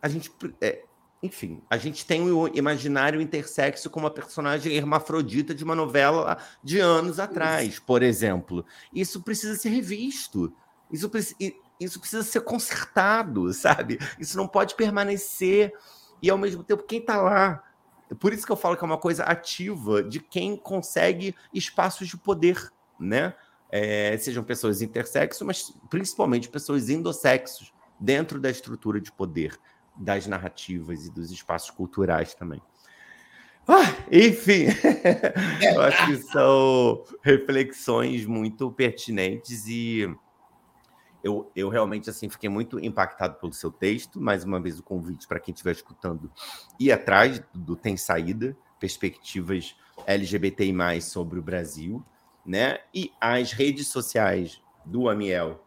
[0.00, 0.32] a gente.
[0.60, 0.84] É,
[1.22, 6.80] enfim, a gente tem o imaginário intersexo como a personagem hermafrodita de uma novela de
[6.80, 8.64] anos atrás, por exemplo.
[8.92, 10.52] Isso precisa ser revisto.
[10.90, 11.08] Isso,
[11.84, 13.98] isso precisa ser consertado, sabe?
[14.18, 15.72] Isso não pode permanecer.
[16.20, 17.62] E ao mesmo tempo, quem está lá?
[18.18, 22.16] Por isso que eu falo que é uma coisa ativa de quem consegue espaços de
[22.16, 23.34] poder, né?
[23.70, 29.58] É, sejam pessoas intersexo, mas principalmente pessoas endossexos dentro da estrutura de poder
[29.96, 32.60] das narrativas e dos espaços culturais também.
[33.66, 34.66] Ah, enfim,
[35.74, 40.12] eu acho que são reflexões muito pertinentes e
[41.22, 44.20] eu, eu realmente assim fiquei muito impactado pelo seu texto.
[44.20, 46.30] Mais uma vez, o convite para quem estiver escutando
[46.78, 49.76] ir atrás do Tem Saída, perspectivas
[50.06, 52.04] LGBTI sobre o Brasil,
[52.44, 52.80] né?
[52.92, 55.64] E as redes sociais do Amiel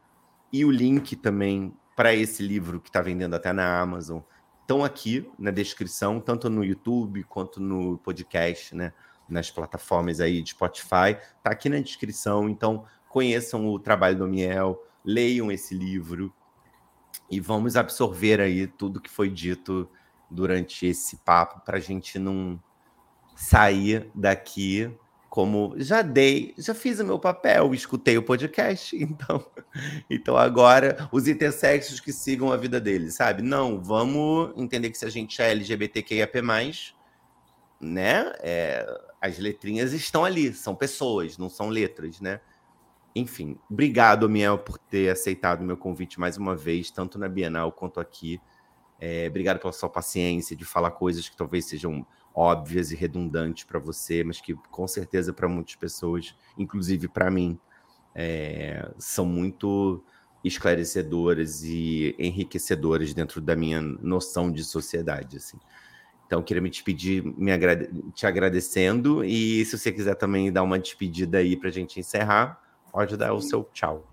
[0.51, 4.19] e o link também para esse livro que está vendendo até na Amazon
[4.61, 8.91] estão aqui na descrição, tanto no YouTube quanto no podcast, né?
[9.29, 12.49] Nas plataformas aí de Spotify, tá aqui na descrição.
[12.49, 16.33] Então conheçam o trabalho do Miel, leiam esse livro
[17.29, 19.89] e vamos absorver aí tudo que foi dito
[20.29, 22.61] durante esse papo para a gente não
[23.35, 24.91] sair daqui
[25.35, 29.45] como já dei, já fiz o meu papel, escutei o podcast, então,
[30.09, 33.41] então agora os intersexos que sigam a vida deles, sabe?
[33.41, 36.41] Não, vamos entender que se a gente é LGBTQIAP+,
[37.81, 38.87] né, é,
[39.19, 42.39] as letrinhas estão ali, são pessoas, não são letras, né?
[43.15, 47.71] Enfim, obrigado, Miel, por ter aceitado o meu convite mais uma vez, tanto na Bienal
[47.71, 48.41] quanto aqui.
[48.99, 53.79] É, obrigado pela sua paciência de falar coisas que talvez sejam óbvias e redundantes para
[53.79, 57.57] você, mas que com certeza para muitas pessoas, inclusive para mim,
[58.13, 60.03] é, são muito
[60.43, 65.37] esclarecedoras e enriquecedoras dentro da minha noção de sociedade.
[65.37, 65.57] Assim.
[66.27, 70.77] Então, queria me despedir me agrade te agradecendo e se você quiser também dar uma
[70.77, 72.64] despedida aí para a gente encerrar,
[72.95, 74.07] Pode dar o seu tchau.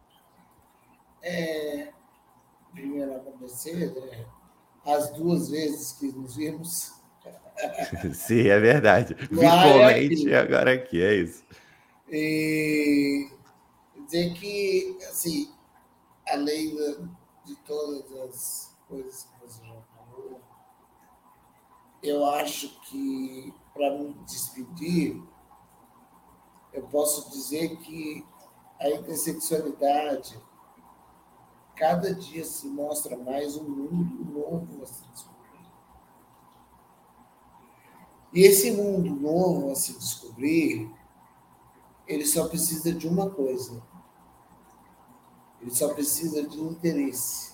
[1.23, 1.93] É,
[2.73, 4.27] primeiro agradecer né,
[4.85, 6.93] as duas vezes que nos vimos.
[8.13, 9.15] Sim, é verdade.
[9.15, 11.45] Virtualmente e agora aqui, é isso.
[12.09, 13.31] E
[14.05, 15.49] dizer que, assim,
[16.29, 16.75] além
[17.45, 20.41] de todas as coisas que você já falou,
[22.03, 25.23] eu acho que, para me despedir,
[26.73, 28.27] eu posso dizer que
[28.83, 30.37] a intersexualidade,
[31.77, 35.71] cada dia se mostra mais um mundo novo a se descobrir.
[38.33, 40.91] E esse mundo novo a se descobrir,
[42.09, 43.81] ele só precisa de uma coisa.
[45.61, 47.53] Ele só precisa de interesse.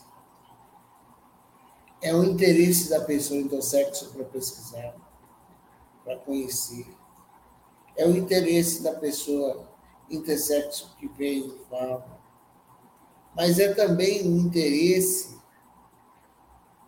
[2.00, 4.96] É o interesse da pessoa intersexo para pesquisar,
[6.04, 6.86] para conhecer.
[7.96, 9.67] É o interesse da pessoa
[10.10, 12.18] intersexo que veio e fala,
[13.34, 15.38] mas é também o interesse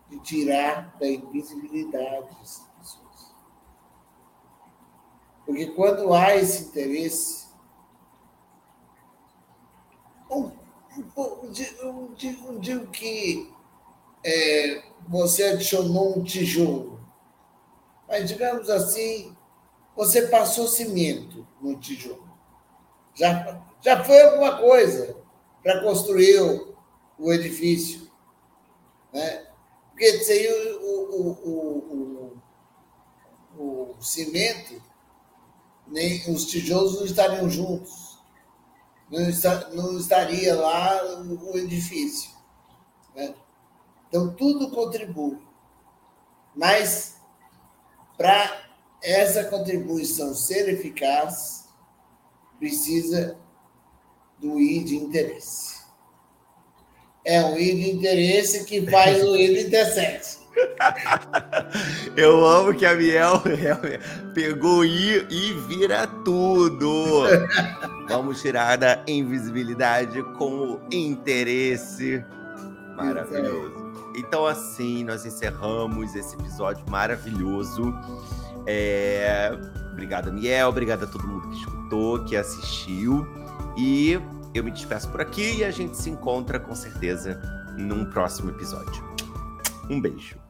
[0.09, 3.33] de tirar da invisibilidade essas pessoas.
[5.45, 7.47] Porque quando há esse interesse,
[10.29, 10.51] um,
[11.17, 13.51] um, digo, digo que
[14.25, 16.99] é, você adicionou um tijolo,
[18.07, 19.35] mas digamos assim,
[19.95, 22.30] você passou cimento no tijolo.
[23.15, 25.15] Já, já foi alguma coisa
[25.61, 26.75] para construir o,
[27.17, 28.09] o edifício.
[29.13, 29.47] Né?
[29.89, 30.81] Porque sem o,
[31.11, 32.41] o,
[33.57, 34.81] o, o, cimento,
[35.87, 38.19] nem os tijolos não estariam juntos.
[39.09, 42.31] Não, está, não estaria lá o edifício.
[43.13, 43.35] Né?
[44.07, 45.37] Então, tudo contribui.
[46.55, 47.17] Mas,
[48.17, 48.69] para
[49.01, 51.60] essa contribuição ser eficaz,
[52.61, 53.35] precisa
[54.39, 55.81] do I de interesse.
[57.25, 60.41] É o I de interesse que faz o I de intersexo.
[62.15, 63.41] Eu amo que a Miel
[64.35, 67.23] pegou I e vira tudo.
[68.07, 72.23] Vamos tirar da invisibilidade com o interesse.
[72.95, 73.73] Maravilhoso.
[74.15, 77.91] Então, assim, nós encerramos esse episódio maravilhoso.
[78.67, 79.51] É...
[79.91, 80.69] Obrigado, Miel.
[80.69, 83.27] Obrigado a todo mundo que escutou, que assistiu.
[83.77, 84.19] E
[84.53, 87.39] eu me despeço por aqui e a gente se encontra com certeza
[87.77, 89.03] num próximo episódio.
[89.89, 90.40] Um beijo.